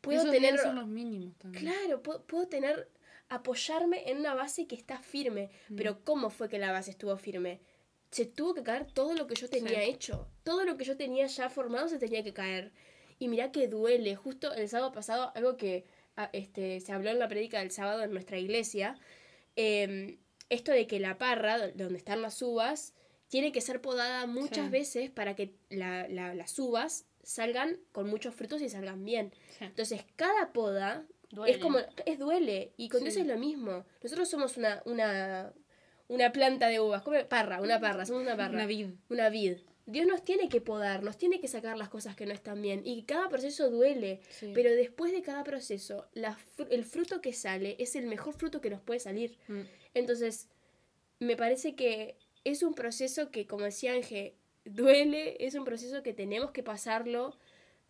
[0.00, 0.58] puedo Esos tener.
[0.58, 1.64] son los mínimos también.
[1.64, 2.88] Claro, puedo, puedo tener.
[3.30, 5.50] apoyarme en una base que está firme.
[5.68, 5.76] Mm.
[5.76, 7.60] Pero ¿cómo fue que la base estuvo firme?
[8.14, 9.90] Se tuvo que caer todo lo que yo tenía Sí.
[9.90, 10.28] hecho.
[10.44, 12.70] Todo lo que yo tenía ya formado se tenía que caer.
[13.18, 14.14] Y mirá que duele.
[14.14, 15.84] Justo el sábado pasado, algo que
[16.16, 18.96] ah, este, se habló en la prédica del sábado en nuestra iglesia,
[19.56, 22.94] eh, esto de que la parra, do- donde están las uvas,
[23.28, 24.70] tiene que ser podada muchas Sí.
[24.70, 29.32] veces para que la- la- las uvas salgan con muchos frutos y salgan bien.
[29.58, 29.64] Sí.
[29.64, 31.52] Entonces, cada poda Duele.
[31.56, 32.72] es como, es duele.
[32.76, 33.84] Y con Dios es lo mismo.
[34.02, 35.52] Nosotros somos una, una,
[36.08, 38.88] una planta de uvas, como parra, una parra, somos una parra Una vid.
[39.08, 39.56] una vid.
[39.86, 42.80] Dios nos tiene que podar, nos tiene que sacar las cosas que no están bien.
[42.86, 44.20] Y cada proceso duele.
[44.30, 44.52] Sí.
[44.54, 48.60] Pero después de cada proceso, la fr- el fruto que sale es el mejor fruto
[48.62, 49.36] que nos puede salir.
[49.48, 49.60] Mm.
[49.92, 50.48] Entonces,
[51.20, 54.32] me parece que es un proceso que, como decía Ángel,
[54.64, 57.36] duele, es un proceso que tenemos que pasarlo,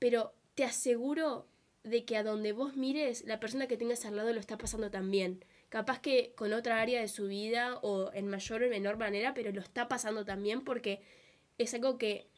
[0.00, 1.46] pero te aseguro
[1.84, 4.90] de que a donde vos mires, la persona que tengas al lado lo está pasando
[4.90, 5.44] también.
[5.74, 9.50] Capaz que con otra área de su vida o en mayor o menor manera, pero
[9.50, 11.00] lo está pasando también porque
[11.58, 12.28] es algo que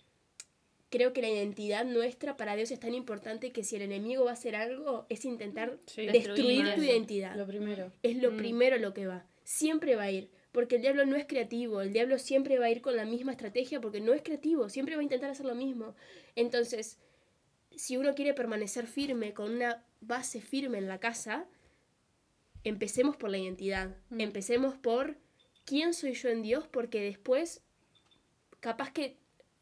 [0.88, 4.30] creo que la identidad nuestra para Dios es tan importante que si el enemigo va
[4.30, 6.06] a hacer algo, es intentar Sí.
[6.06, 7.92] destruir Destruir tu identidad Lo primero.
[8.02, 8.36] es lo Mm.
[8.38, 9.26] primero lo que va.
[9.44, 10.30] Siempre va a ir.
[10.50, 11.82] Porque el diablo no es creativo.
[11.82, 14.70] El diablo siempre va a ir con la misma estrategia porque no es creativo.
[14.70, 15.94] Siempre va a intentar hacer lo mismo.
[16.36, 16.98] Entonces,
[17.74, 21.46] si uno quiere permanecer firme, con una base firme en la casa,
[22.68, 23.96] empecemos por la identidad.
[24.10, 24.20] Mm.
[24.20, 25.16] Empecemos por
[25.64, 27.62] quién soy yo en Dios porque después,
[28.60, 29.16] capaz que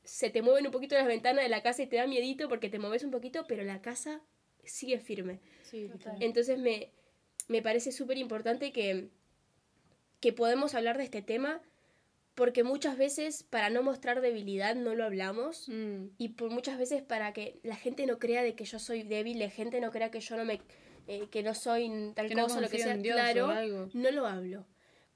[0.05, 2.69] se te mueven un poquito las ventanas de la casa y te da miedito porque
[2.69, 4.21] te mueves un poquito, pero la casa
[4.65, 5.41] sigue firme.
[5.63, 5.91] Sí.
[6.21, 6.91] Entonces me,
[7.49, 9.09] me parece súper importante que,
[10.21, 11.61] que podemos hablar de este tema
[12.35, 16.07] porque muchas veces para no mostrar debilidad no lo hablamos Mm.
[16.19, 19.39] y por muchas veces para que la gente no crea de que yo soy débil,
[19.39, 20.61] la gente no crea que yo no me
[21.07, 24.27] eh, que no soy tal Que no cosa, lo que sea, Dios claro, no lo
[24.27, 24.67] hablo.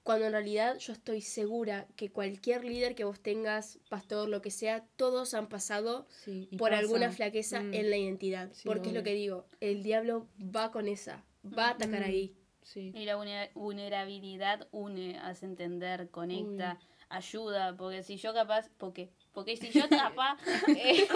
[0.02, 4.50] Cuando en realidad yo estoy segura que cualquier líder que vos tengas, pastor, lo que
[4.50, 6.80] sea, todos han pasado Sí, por pasa.
[6.80, 7.74] alguna flaqueza Mm.
[7.74, 8.50] en la identidad.
[8.52, 12.04] Sí, porque es lo que digo, el diablo va con esa, va a atacar Mm.
[12.04, 12.34] ahí.
[12.62, 12.92] Sí.
[12.94, 16.78] Y la vulnera- vulnerabilidad une, hace entender, conecta,
[17.10, 21.06] ayuda, porque si yo capaz, porque, porque si yo capaz eh,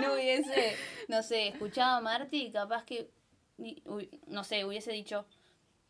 [0.00, 0.74] no hubiese,
[1.08, 3.10] no sé, escuchado a Marty, capaz que,
[4.26, 5.26] no sé, hubiese dicho,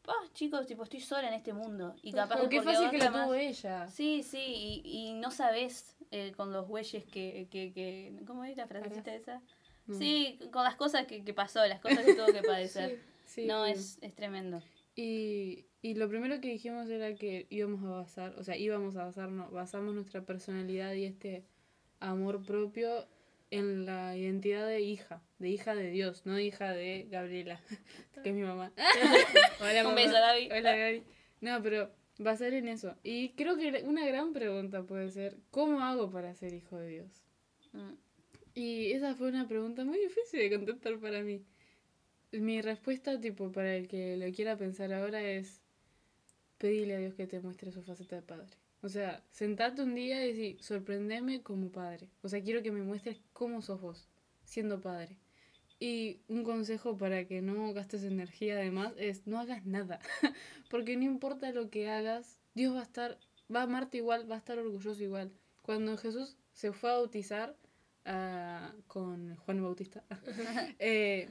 [0.06, 1.94] ah, chicos, tipo, estoy sola en este mundo.
[2.02, 3.88] Y capaz porque fácil que más- tuvo ella.
[3.88, 8.56] Sí, sí, y, y no sabes eh, con los bueyes que, que, que, ¿cómo es
[8.56, 9.42] la frasecita esa?
[9.86, 9.96] No.
[9.98, 13.00] Sí, con las cosas que, que pasó, las cosas que tuvo que padecer.
[13.24, 13.74] Sí, no, obvio.
[13.74, 14.62] es, es tremendo.
[14.94, 19.04] Y, y lo primero que dijimos era que íbamos a basar, o sea, íbamos a
[19.04, 21.44] basarnos, basamos nuestra personalidad y este
[22.00, 23.06] amor propio
[23.50, 27.60] en la identidad de hija, de hija de Dios, no hija de Gabriela,
[28.22, 28.72] que es mi mamá.
[29.60, 29.94] Hola, Un mamá.
[29.94, 30.48] beso, Gaby.
[30.50, 31.02] Hola, Gaby.
[31.40, 32.96] No, pero basar en eso.
[33.02, 37.22] Y creo que una gran pregunta puede ser, ¿cómo hago para ser hijo de Dios?
[37.72, 37.94] Mm.
[38.54, 41.44] Y esa fue una pregunta muy difícil de contestar para mí.
[42.32, 45.60] Mi respuesta, tipo, para el que lo quiera pensar ahora es
[46.58, 48.48] pedirle a Dios que te muestre su faceta de padre.
[48.86, 52.08] O sea, sentate un día y decir, sorprendeme como padre.
[52.22, 54.08] O sea, quiero que me muestres cómo sos vos,
[54.44, 55.18] siendo padre.
[55.80, 59.98] Y un consejo para que no gastes energía además es no hagas nada.
[60.70, 63.18] Porque no importa lo que hagas, Dios va a estar,
[63.52, 65.32] va a amarte igual, va a estar orgulloso igual.
[65.62, 67.56] Cuando Jesús se fue a bautizar
[68.04, 70.04] ah, con Juan Bautista,
[70.78, 71.28] eh,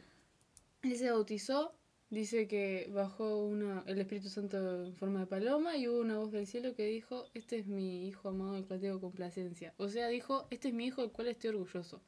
[0.83, 1.73] él se bautizó,
[2.15, 6.31] dice que bajó una, el Espíritu Santo en forma de paloma y hubo una voz
[6.31, 9.73] del cielo que dijo, este es mi hijo amado del cual tengo complacencia.
[9.77, 12.01] O sea, dijo, este es mi hijo del cual estoy orgulloso.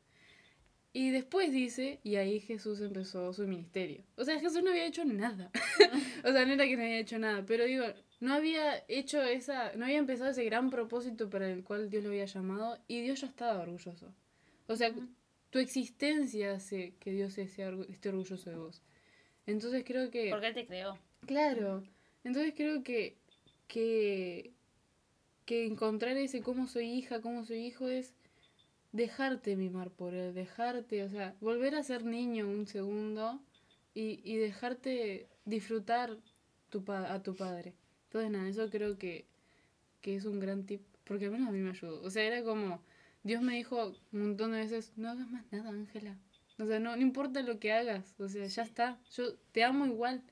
[0.94, 4.04] Y después dice, y ahí Jesús empezó su ministerio.
[4.16, 5.52] O sea, Jesús no había hecho nada.
[6.24, 7.84] o sea, no era que no había hecho nada, pero digo,
[8.22, 12.10] no había hecho esa, no había empezado ese gran propósito para el cual Dios lo
[12.10, 14.14] había llamado y Dios ya estaba orgulloso.
[14.68, 14.92] O sea,
[15.50, 17.68] tu existencia hace que Dios esté
[18.10, 18.82] orgulloso de vos.
[19.48, 20.30] Entonces creo que...
[20.30, 20.98] Porque él te creó.
[21.26, 21.84] Claro.
[22.24, 23.18] Entonces creo que,
[23.68, 24.54] que,
[25.46, 28.14] que encontrar ese cómo soy hija, cómo soy hijo es
[28.92, 33.42] dejarte mimar por él, dejarte, o sea, volver a ser niño un segundo
[33.94, 36.18] y, y dejarte disfrutar
[36.70, 37.74] tu pa- a tu padre.
[38.06, 39.26] Entonces nada, eso creo que,
[40.02, 42.02] que es un gran tip, porque al menos a mí me ayudó.
[42.02, 42.82] O sea, era como,
[43.24, 46.18] Dios me dijo un montón de veces, no hagas más nada, Ángela.
[46.60, 49.86] O sea, no, no importa lo que hagas, o sea, ya está, yo te amo
[49.86, 50.24] igual.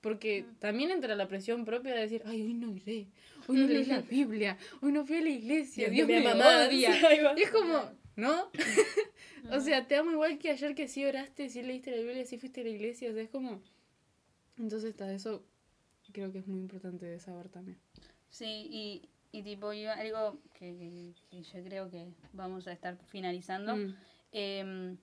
[0.00, 3.06] Porque también entra la presión propia de decir, ay, hoy no iré,
[3.46, 6.44] hoy no leí la Biblia, hoy no fui a la iglesia, Dios, Dios me ama.
[6.66, 6.90] odia.
[7.36, 8.50] Es como, ¿no?
[9.52, 12.36] o sea, te amo igual que ayer que sí oraste, sí leíste la Biblia, sí
[12.36, 13.62] fuiste a la iglesia, o sea, es como...
[14.58, 15.44] Entonces está, eso
[16.12, 17.78] creo que es muy importante de saber también.
[18.28, 22.98] Sí, y, y tipo, yo algo que, que- que yo creo que vamos a estar
[23.06, 23.76] finalizando.
[23.76, 23.94] Mm.
[24.32, 24.96] Em,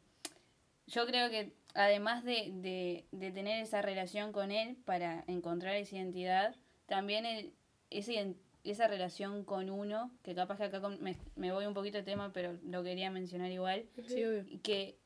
[0.89, 5.95] yo creo que además de, de, de tener esa relación con él para encontrar esa
[5.95, 6.55] identidad,
[6.87, 7.53] también el,
[7.89, 8.35] ese
[8.65, 12.03] esa relación con uno, que capaz que acá con- me, me voy un poquito de
[12.03, 14.97] tema, pero lo quería mencionar igual, Sí, que,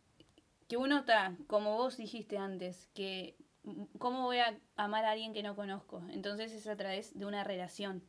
[0.68, 3.36] que uno está, como vos dijiste antes, que
[4.00, 6.02] cómo voy a amar a alguien que no conozco.
[6.12, 8.04] Entonces es a través de una relación.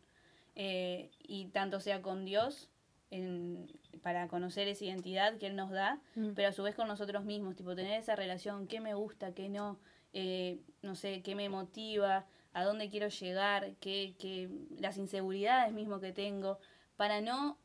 [0.56, 2.70] Eh, y tanto sea con Dios,
[3.10, 3.68] en-
[4.02, 6.30] para conocer esa identidad que Él nos da, Mm.
[6.34, 9.48] pero a su vez con nosotros mismos, tipo tener esa relación, qué me gusta, qué
[9.48, 9.78] no,
[10.12, 15.98] eh, no sé, qué me motiva, a dónde quiero llegar, qué, qué, las inseguridades mismo
[16.00, 16.58] que tengo,
[16.96, 17.58] para no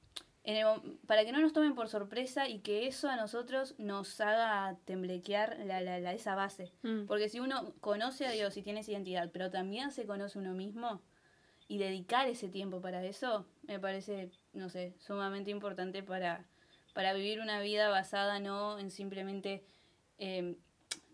[0.45, 4.19] en el para que no nos tomen por sorpresa y que eso a nosotros nos
[4.21, 6.71] haga temblequear la, la, la- esa base.
[6.81, 7.05] Mm.
[7.05, 10.53] Porque si uno conoce a Dios y tiene esa identidad, pero también se conoce uno
[10.53, 11.01] mismo
[11.67, 16.45] y dedicar ese tiempo para eso, me parece, no sé, sumamente importante para,
[16.93, 19.63] para vivir una vida basada no en simplemente,
[20.17, 20.55] eh,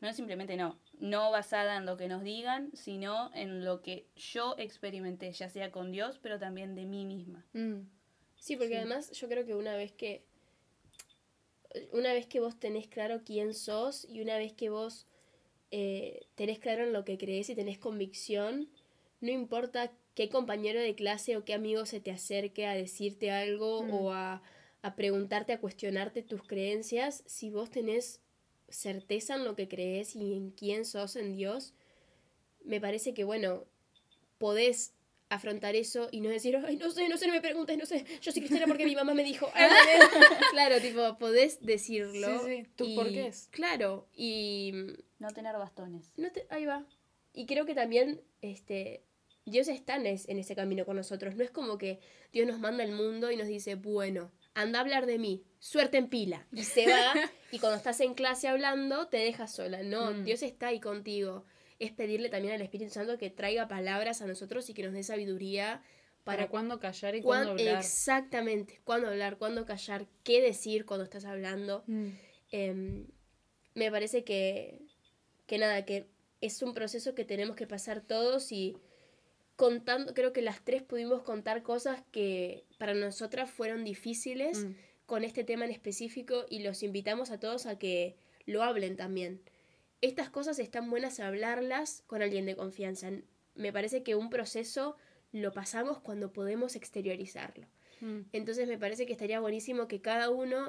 [0.02, 4.08] no es simplemente no, no basada en lo que nos digan, sino en lo que
[4.16, 7.46] yo experimenté, ya sea con Dios, pero también de mí misma.
[7.54, 7.82] Mm.
[8.38, 8.76] Sí, porque Sí.
[8.76, 10.24] además yo creo que una vez que
[11.92, 15.08] una vez que vos tenés claro quién sos y una vez que vos
[15.72, 18.70] eh, tenés claro en lo que crees y tenés convicción,
[19.20, 23.84] no importa qué compañero de clase o qué amigo se te acerque a decirte algo
[23.84, 23.92] Mm.
[23.94, 24.42] o a,
[24.82, 28.22] a preguntarte, a cuestionarte tus creencias, si vos tenés
[28.70, 31.74] certeza en lo que crees y en quién sos en Dios,
[32.64, 33.66] me parece que, bueno,
[34.40, 34.94] podés
[35.30, 38.06] afrontar eso y no decir, ay, no sé, no sé, no me preguntes, no sé,
[38.22, 39.50] yo soy cristiana porque mi mamá me dijo.
[40.52, 42.40] claro, tipo, podés decirlo.
[42.44, 43.48] Sí, sí, tus y- porqués.
[43.52, 44.72] Claro, y
[45.20, 46.12] No tener bastones.
[46.18, 46.86] no te, ahí va.
[47.34, 49.04] Y creo que también este,
[49.46, 51.36] Dios está en, es- en ese camino con nosotros.
[51.36, 52.00] No es como que
[52.34, 55.98] Dios nos manda al mundo y nos dice, bueno, anda a hablar de mí, suerte
[55.98, 56.48] en pila.
[56.52, 57.14] Y se va,
[57.52, 59.84] y cuando estás en clase hablando, te deja sola.
[59.84, 60.24] No, Mm.
[60.24, 61.46] Dios está ahí contigo.
[61.78, 65.04] es pedirle también al Espíritu Santo que traiga palabras a nosotros y que nos dé
[65.04, 65.84] sabiduría
[66.24, 67.80] Para, para, cuándo callar y cuán- cuándo hablar.
[67.84, 71.84] Exactamente, cuándo hablar, cuándo callar, qué decir cuando estás hablando.
[71.88, 72.08] Mm.
[72.52, 73.08] Em,
[73.74, 74.82] me parece que,
[75.48, 76.08] que nada, que
[76.40, 78.78] es un proceso que tenemos que pasar todos y
[79.56, 84.76] contando, creo que las tres pudimos contar cosas que para nosotras fueron difíciles Mm.
[85.06, 89.42] con este tema en específico y los invitamos a todos a que lo hablen también.
[90.02, 93.12] Estas cosas están buenas hablarlas con alguien de confianza.
[93.56, 94.98] Me parece que un proceso
[95.32, 97.68] lo pasamos cuando podemos exteriorizarlo.
[98.02, 98.22] Mm.
[98.34, 100.68] Entonces me parece que estaría buenísimo que cada uno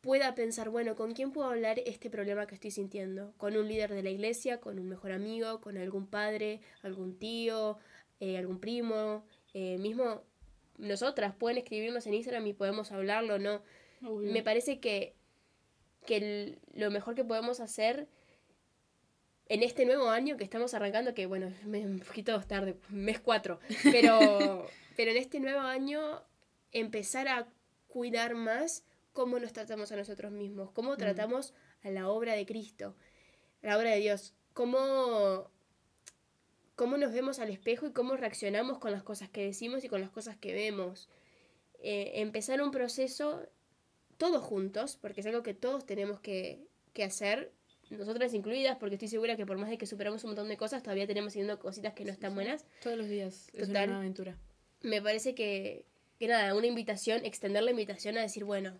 [0.00, 3.34] pueda pensar, bueno, ¿con quién puedo hablar este problema que estoy sintiendo?
[3.36, 4.60] ¿Con un líder de la iglesia?
[4.60, 5.60] ¿Con un mejor amigo?
[5.60, 6.60] ¿Con algún padre?
[6.82, 7.78] ¿Algún tío?
[8.20, 9.24] Eh, ¿Algún primo?
[9.54, 10.22] Eh, mismo
[10.78, 13.62] nosotras pueden escribirnos en Instagram y podemos hablarlo, ¿no?
[14.06, 14.30] Obvio.
[14.32, 15.14] Me parece que,
[16.06, 18.08] que el- lo mejor que podemos hacer
[19.48, 23.58] en este nuevo año que estamos arrancando, que bueno, es un poquito tarde, mes 4,
[23.92, 26.22] pero, pero en este nuevo año
[26.72, 27.48] empezar a
[27.86, 32.94] cuidar más cómo nos tratamos a nosotros mismos, cómo tratamos a la obra de Cristo,
[33.62, 35.50] a la obra de Dios, cómo,
[36.76, 40.00] cómo nos vemos al espejo y cómo reaccionamos con las cosas que decimos y con
[40.00, 41.08] las cosas que vemos.
[41.82, 43.42] Eh, empezar un proceso
[44.18, 47.52] todos juntos, porque es algo que todos tenemos que, que hacer,
[47.90, 50.82] nosotras incluidas, porque estoy segura que por más de que superamos un montón de cosas,
[50.82, 52.64] todavía tenemos haciendo cositas que no están buenas.
[52.82, 53.48] Todos los días.
[53.52, 53.86] Es una Total.
[53.88, 54.38] nueva aventura.
[54.82, 55.84] Me parece que,
[56.18, 58.78] que nada, una invitación, extender la invitación a decir, bueno,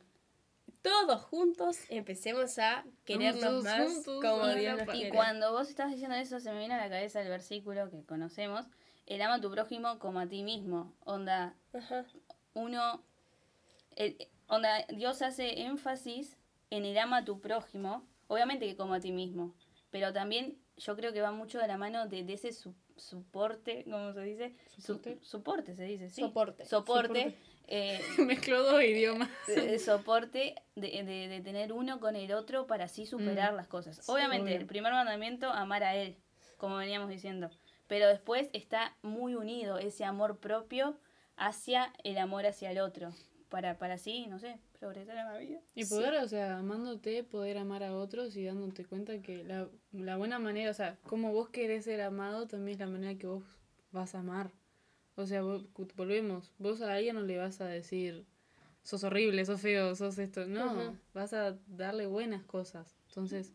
[0.87, 4.95] todos juntos empecemos a querernos todos más juntos, como Dios nos.
[4.95, 8.05] Y cuando vos estás diciendo eso, se me viene a la cabeza el versículo que
[8.05, 8.67] conocemos,
[9.07, 10.93] el ama a tu prójimo como a ti mismo.
[11.05, 12.05] Onda, Ajá.
[12.55, 13.03] uno,
[13.97, 14.17] el-
[14.49, 16.37] onda, Dios hace énfasis
[16.71, 19.55] en el ama a tu prójimo, obviamente que como a ti mismo,
[19.91, 23.85] pero también yo creo que va mucho de la mano de, de ese su- soporte,
[23.85, 24.55] ¿cómo se dice?
[24.79, 25.19] Su- ¿Soporte?
[25.23, 26.21] soporte se dice, sí.
[26.21, 26.65] Soporte.
[26.65, 27.09] Soporte.
[27.25, 27.37] Soporte.
[27.69, 29.29] Eh, Mezcló dos idiomas.
[29.47, 33.57] de- soporte de, de- de tener uno con el otro para así superar Mm.
[33.57, 33.97] las cosas.
[33.97, 34.57] Sí, Obviamente, obvio.
[34.61, 36.17] el primer mandamiento, amar a él,
[36.57, 37.51] como veníamos diciendo.
[37.87, 40.99] Pero después está muy unido ese amor propio
[41.37, 43.13] hacia el amor hacia el otro.
[43.49, 45.61] Para, para así, no sé, progresar en la vida.
[45.77, 50.17] Y poder, o sea, amándote, poder amar a otros y dándote cuenta que la, la
[50.17, 53.45] buena manera, o sea, como vos querés ser amado, también es la manera que vos
[53.93, 54.51] vas a amar.
[55.17, 55.65] O sea, vos-
[55.97, 58.25] volvemos, vos a alguien no le vas a decir,
[58.83, 60.47] sos horrible, sos feo, sos esto.
[60.47, 60.75] No,
[61.15, 62.97] vas a darle buenas cosas.
[63.09, 63.53] Entonces,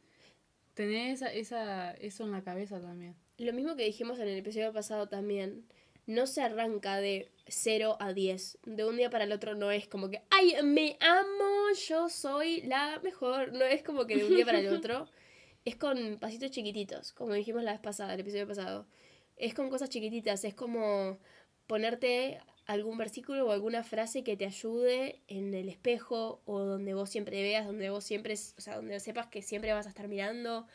[0.73, 3.15] tener esa, esa, eso en la cabeza también.
[3.37, 5.65] Lo mismo que dijimos en el episodio pasado también,
[6.07, 8.57] no se arranca de 0 a 10.
[8.65, 12.61] De un día para el otro no es como que, ay, me amo, yo soy
[12.63, 13.53] la mejor.
[13.53, 15.07] No es como que de un día para el otro.
[15.63, 18.87] Es con pasitos chiquititos, como dijimos la vez pasada, el episodio pasado.
[19.35, 21.19] Es con cosas chiquititas, es como
[21.67, 27.09] ponerte algún versículo o alguna frase que te ayude en el espejo o donde vos
[27.09, 30.67] siempre veas, donde vos siempre, o sea, donde sepas que siempre vas a estar mirando,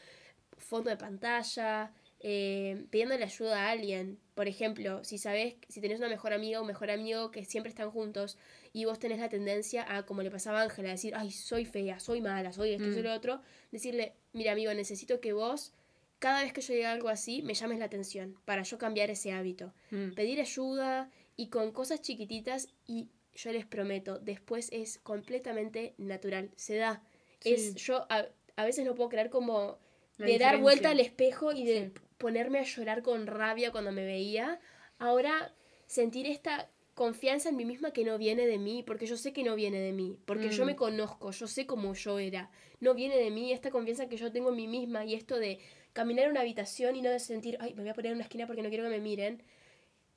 [0.59, 4.18] fondo de pantalla, eh, pidiéndole ayuda a alguien.
[4.34, 7.70] Por ejemplo, si sabes, si tenés una mejor amiga o un mejor amigo que siempre
[7.70, 8.37] están juntos
[8.72, 12.01] y vos tenés la tendencia a, como le pasaba a Ángela, decir, ay, soy fea,
[12.01, 13.05] soy mala, soy esto, soy Mm.
[13.07, 15.72] lo otro, decirle, mira amigo, necesito que vos,
[16.18, 19.32] cada vez que yo diga algo así, me llames la atención para yo cambiar ese
[19.32, 19.74] hábito.
[19.90, 20.12] Mm.
[20.14, 26.76] Pedir ayuda y con cosas chiquititas y yo les prometo, después es completamente natural, se
[26.76, 27.02] da.
[27.40, 27.52] Sí.
[27.52, 29.78] Es, yo a, a veces no puedo creer como
[30.16, 32.00] La de dar vuelta al espejo y de Sí.
[32.16, 34.58] ponerme a llorar con rabia cuando me veía.
[34.98, 35.54] Ahora
[35.86, 39.42] sentir esta confianza en mí misma que no viene de mí, porque yo sé que
[39.44, 40.66] no viene de mí, porque yo Mm.
[40.68, 42.50] me conozco, yo sé cómo yo era.
[42.80, 45.58] No viene de mí esta confianza que yo tengo en mí misma y esto de
[45.97, 48.24] caminar en una habitación y no de sentir, ay, me voy a poner en una
[48.24, 49.42] esquina porque no quiero que me miren.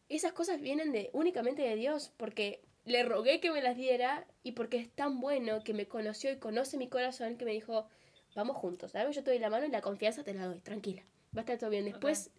[0.09, 4.51] Esas cosas vienen de únicamente de Dios, porque le rogué que me las diera y
[4.51, 7.87] porque es tan bueno que me conoció y conoce mi corazón que me dijo,
[8.35, 9.15] vamos juntos, ¿sabes?
[9.15, 11.01] Yo te doy la mano y la confianza te la doy, tranquila,
[11.33, 11.85] va a estar todo bien.
[11.85, 12.29] Después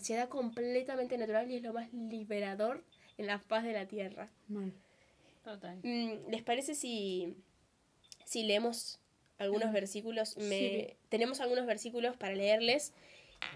[0.00, 2.84] se da completamente natural y es lo más liberador
[3.18, 4.30] en la paz de la tierra.
[4.48, 4.72] Mal.
[5.44, 5.78] Total.
[5.82, 7.36] Mm, ¿Les parece si,
[8.24, 8.98] si leemos
[9.38, 10.36] algunos Mm, versículos?
[10.36, 10.96] Me, sí.
[11.08, 12.92] Tenemos algunos versículos para leerles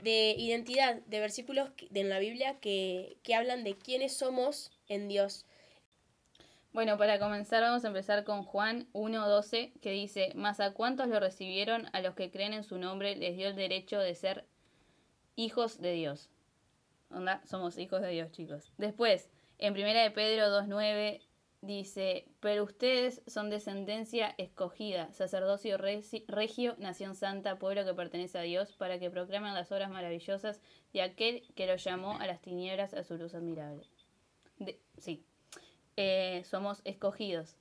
[0.03, 5.09] de identidad, de versículos de en la Biblia que, que hablan de quiénes somos en
[5.09, 5.45] Dios.
[6.73, 11.21] Bueno, para comenzar vamos a empezar con Juan 1.12 que dice, Mas a cuántos lo
[11.21, 14.47] recibieron, a los que creen en su nombre, les dio el derecho de ser
[15.37, 16.31] hijos de Dios.
[17.11, 18.73] Onda, somos hijos de Dios, chicos.
[18.79, 19.29] Después,
[19.59, 21.21] en primera de Pedro 2.9
[21.63, 28.43] dice, pero ustedes son descendencia escogida, sacerdocio regi- regio, nación santa, pueblo que pertenece a
[28.43, 30.61] Dios, para que proclamen las obras maravillosas
[30.93, 33.87] de aquel que los llamó a las tinieblas a su luz admirable.
[34.99, 35.25] Sí,
[35.97, 37.57] Eh, somos escogidos.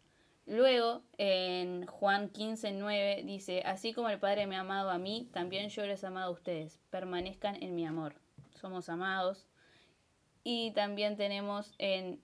[0.47, 5.29] Luego, en Juan 15, 9, dice, así como el Padre me ha amado a mí,
[5.33, 8.15] también yo les he amado a ustedes, permanezcan en mi amor.
[8.59, 9.47] Somos amados.
[10.43, 12.21] Y también tenemos en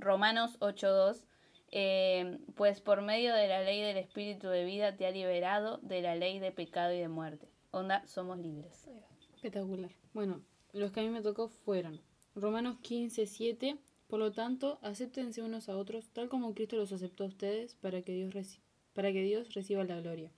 [0.00, 1.24] Romanos 8.2,
[1.70, 6.00] eh, pues por medio de la ley del Espíritu de vida te ha liberado de
[6.02, 7.48] la ley de pecado y de muerte.
[7.70, 8.88] Onda, somos libres.
[9.34, 9.90] Espectacular.
[10.14, 10.40] Bueno,
[10.72, 12.00] los que a mí me tocó fueron
[12.34, 13.76] Romanos 15, 7.
[14.08, 18.00] Por lo tanto, acéptense unos a otros, tal como Cristo los aceptó a ustedes, para
[18.00, 18.60] que Dios, reci-
[18.94, 20.30] para que Dios reciba la gloria.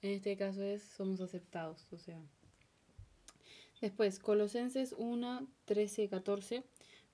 [0.00, 2.18] En este caso es, somos aceptados, o sea.
[3.82, 6.62] Después, Colosenses 1, 13, 14.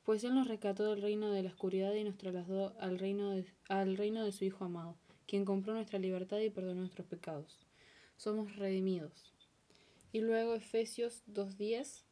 [0.08, 3.44] Pues Él nos rescató del reino de la oscuridad y nos trasladó al reino de,
[3.68, 4.96] al reino de su Hijo amado,
[5.26, 7.58] quien compró nuestra libertad y perdonó nuestros pecados.
[8.16, 9.34] Somos redimidos.
[10.10, 12.04] Y luego Efesios 2.10.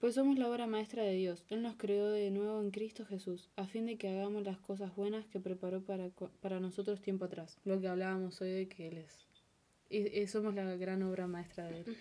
[0.00, 1.46] Pues somos la obra maestra de Dios.
[1.48, 4.94] Él nos creó de nuevo en Cristo Jesús, a fin de que hagamos las cosas
[4.94, 6.10] buenas que preparó para,
[6.42, 7.56] para nosotros tiempo atrás.
[7.64, 9.26] Lo que hablábamos hoy de que Él es.
[9.88, 11.96] Y, y somos la gran obra maestra de Él.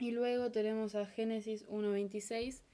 [0.00, 2.65] Y luego tenemos a Génesis 1.26,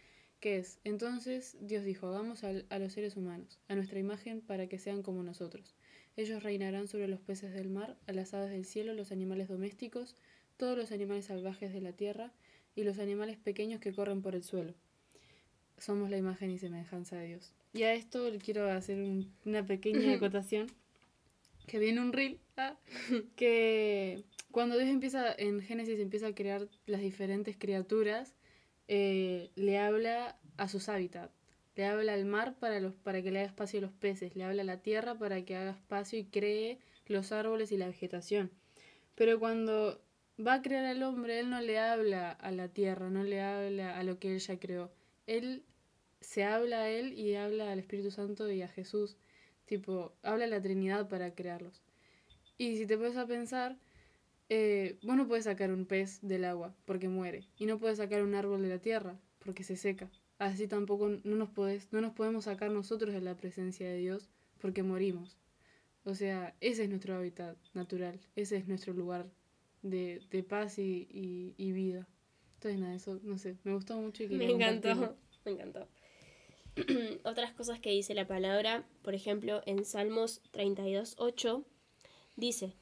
[0.43, 4.67] que es, entonces Dios dijo, hagamos al- a los seres humanos, a nuestra imagen, para
[4.67, 5.77] que sean como nosotros.
[6.17, 10.17] Ellos reinarán sobre los peces del mar, a las aves del cielo, los animales domésticos,
[10.57, 12.33] todos los animales salvajes de la tierra
[12.75, 14.75] y los animales pequeños que corren por el suelo.
[15.79, 17.53] Somos la imagen y semejanza de Dios.
[17.73, 20.67] Y a esto le quiero hacer un- una pequeña acotación,
[21.69, 22.77] que viene un reel, ah,
[23.37, 28.35] que cuando Dios empieza, en Génesis empieza a crear las diferentes criaturas,
[28.89, 31.33] eh, le habla a sus hábitats.
[31.75, 34.45] Le habla al mar para, los, para que le haga espacio a los peces, le
[34.45, 38.51] habla a la tierra para que haga espacio y cree los árboles y la vegetación.
[39.15, 40.01] Pero cuando
[40.45, 43.99] va a crear al hombre, él no le habla a la tierra, no le habla
[43.99, 44.91] a lo que él ya creó.
[45.27, 45.65] Él
[46.21, 49.17] se habla a él y habla al Espíritu Santo y a Jesús.
[49.67, 51.83] Tipo, habla a la Trinidad para crearlos.
[52.59, 53.77] Y si te pones a pensar,
[54.49, 57.49] eh, vos no puedes sacar un pez del agua porque muere.
[57.57, 60.11] Y no puedes sacar un árbol de la tierra porque se seca.
[60.39, 64.29] Así tampoco no nos, podés, no nos podemos sacar nosotros de la presencia de Dios
[64.59, 65.39] porque morimos.
[66.05, 69.31] O sea, ese es nuestro hábitat natural, ese es nuestro lugar
[69.83, 72.09] de, de paz y, y, y vida.
[72.55, 75.89] Entonces, nada, eso, no sé, me gustó mucho y Me encantó, me encantó.
[77.25, 81.65] Otras cosas que dice la palabra, por ejemplo, en Salmos 32, 8,
[82.37, 82.75] dice,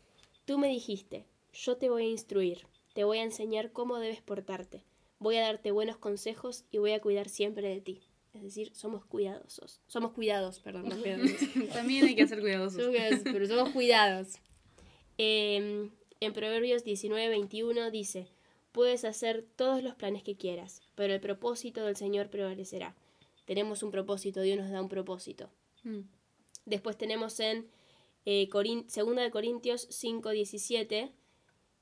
[0.50, 4.84] Tú me dijiste, yo te voy a instruir, te voy a enseñar cómo debes portarte,
[5.18, 8.00] voy a darte buenos consejos y voy a cuidar siempre de ti.
[8.32, 9.80] Es decir, somos cuidadosos.
[9.88, 11.36] Somos cuidados, perdón, no cuidadosos.
[11.72, 12.80] También hay que ser cuidadosos.
[12.80, 14.36] Somos pero somos cuidados.
[15.18, 15.90] Eh,
[16.20, 18.28] en Proverbios 19, 21 dice,
[18.72, 22.94] puedes hacer todos los planes que quieras, pero el propósito del Señor prevalecerá.
[23.46, 25.50] Tenemos un propósito, Dios nos da un propósito.
[25.82, 26.00] Mm.
[26.66, 27.68] Después tenemos en
[28.26, 31.10] eh, Corin- 2 de Corintios 5, 17,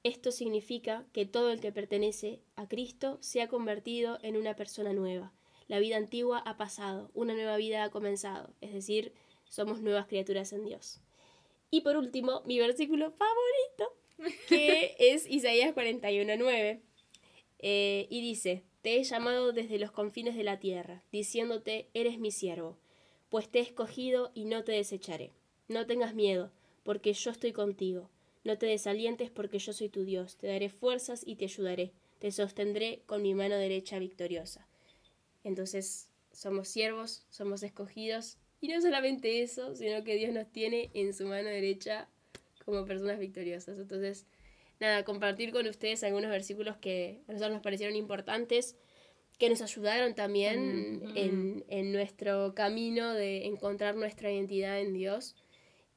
[0.05, 4.93] esto significa que todo el que pertenece a Cristo se ha convertido en una persona
[4.93, 5.33] nueva.
[5.67, 9.13] La vida antigua ha pasado, una nueva vida ha comenzado, es decir,
[9.49, 11.01] somos nuevas criaturas en Dios.
[11.71, 16.81] Y por último, mi versículo favorito, que es Isaías 41.9,
[17.61, 22.31] eh, y dice, te he llamado desde los confines de la tierra, diciéndote, eres mi
[22.31, 22.79] siervo,
[23.29, 25.33] pues te he escogido y no te desecharé.
[25.67, 26.51] No tengas miedo,
[26.83, 28.09] porque yo estoy contigo.
[28.49, 30.39] No te desalientes, porque yo soy tu Dios.
[30.39, 31.93] Te daré fuerzas y te ayudaré.
[32.19, 34.67] Te sostendré con mi mano derecha victoriosa.
[35.45, 41.13] Entonces, somos siervos, somos escogidos, y no solamente eso, sino que Dios nos tiene en
[41.13, 42.09] su mano derecha
[42.65, 43.79] como personas victoriosas.
[43.79, 44.25] Entonces,
[44.81, 48.77] nada, compartir con ustedes algunos versículos que a nosotros nos parecieron importantes,
[49.37, 55.37] que nos ayudaron también en, en nuestro camino de encontrar nuestra identidad en Dios.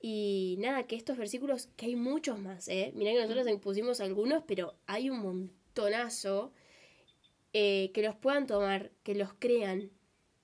[0.01, 2.91] Y nada, que estos versículos, que hay muchos más, ¿eh?
[2.95, 6.51] Mirá que nosotros pusimos algunos, pero hay un montonazo
[7.53, 9.91] eh, que los puedan tomar, que los crean,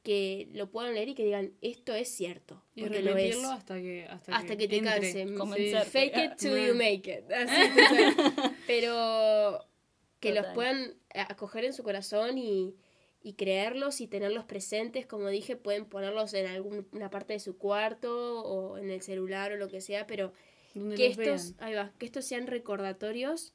[0.03, 2.64] que lo puedan leer y que digan, esto es cierto.
[2.76, 3.43] Y Porque lo es.
[3.43, 5.26] hasta que, hasta Hasta que te canse.
[5.86, 7.32] Fake it till you make it.
[7.32, 8.16] Así.
[8.68, 9.66] Pero
[10.20, 12.76] que los puedan acoger en su corazón y,
[13.28, 15.06] y creerlos y tenerlos presentes.
[15.06, 19.58] Como dije, pueden ponerlos en alguna parte de su cuarto o en el celular o
[19.58, 20.32] lo que sea, pero
[20.96, 23.54] que estos, ahí va, que estos sean recordatorios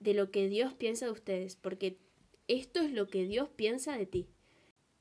[0.00, 1.96] de lo que Dios piensa de ustedes, porque
[2.48, 4.26] esto es lo que Dios piensa de ti.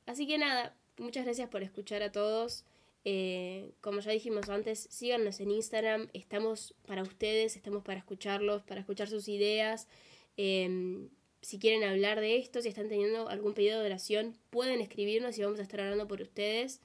[0.06, 2.66] Así que nada, muchas gracias por escuchar a todos.
[3.04, 6.10] Eh, como ya dijimos antes, síganos en Instagram.
[6.14, 9.88] Estamos para ustedes, estamos para escucharlos, para escuchar sus ideas.
[10.36, 11.10] Em,
[11.41, 15.43] si quieren hablar de esto, si están teniendo algún pedido de oración, pueden escribirnos y
[15.43, 16.81] vamos a estar hablando por ustedes.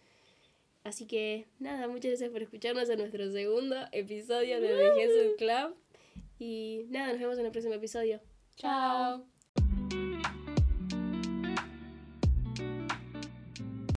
[0.84, 5.76] Así que nada, muchas gracias por escucharnos en nuestro segundo episodio de The Jesus Club.
[6.38, 8.20] Y nada, nos vemos en el próximo episodio.
[8.56, 9.31] Chao.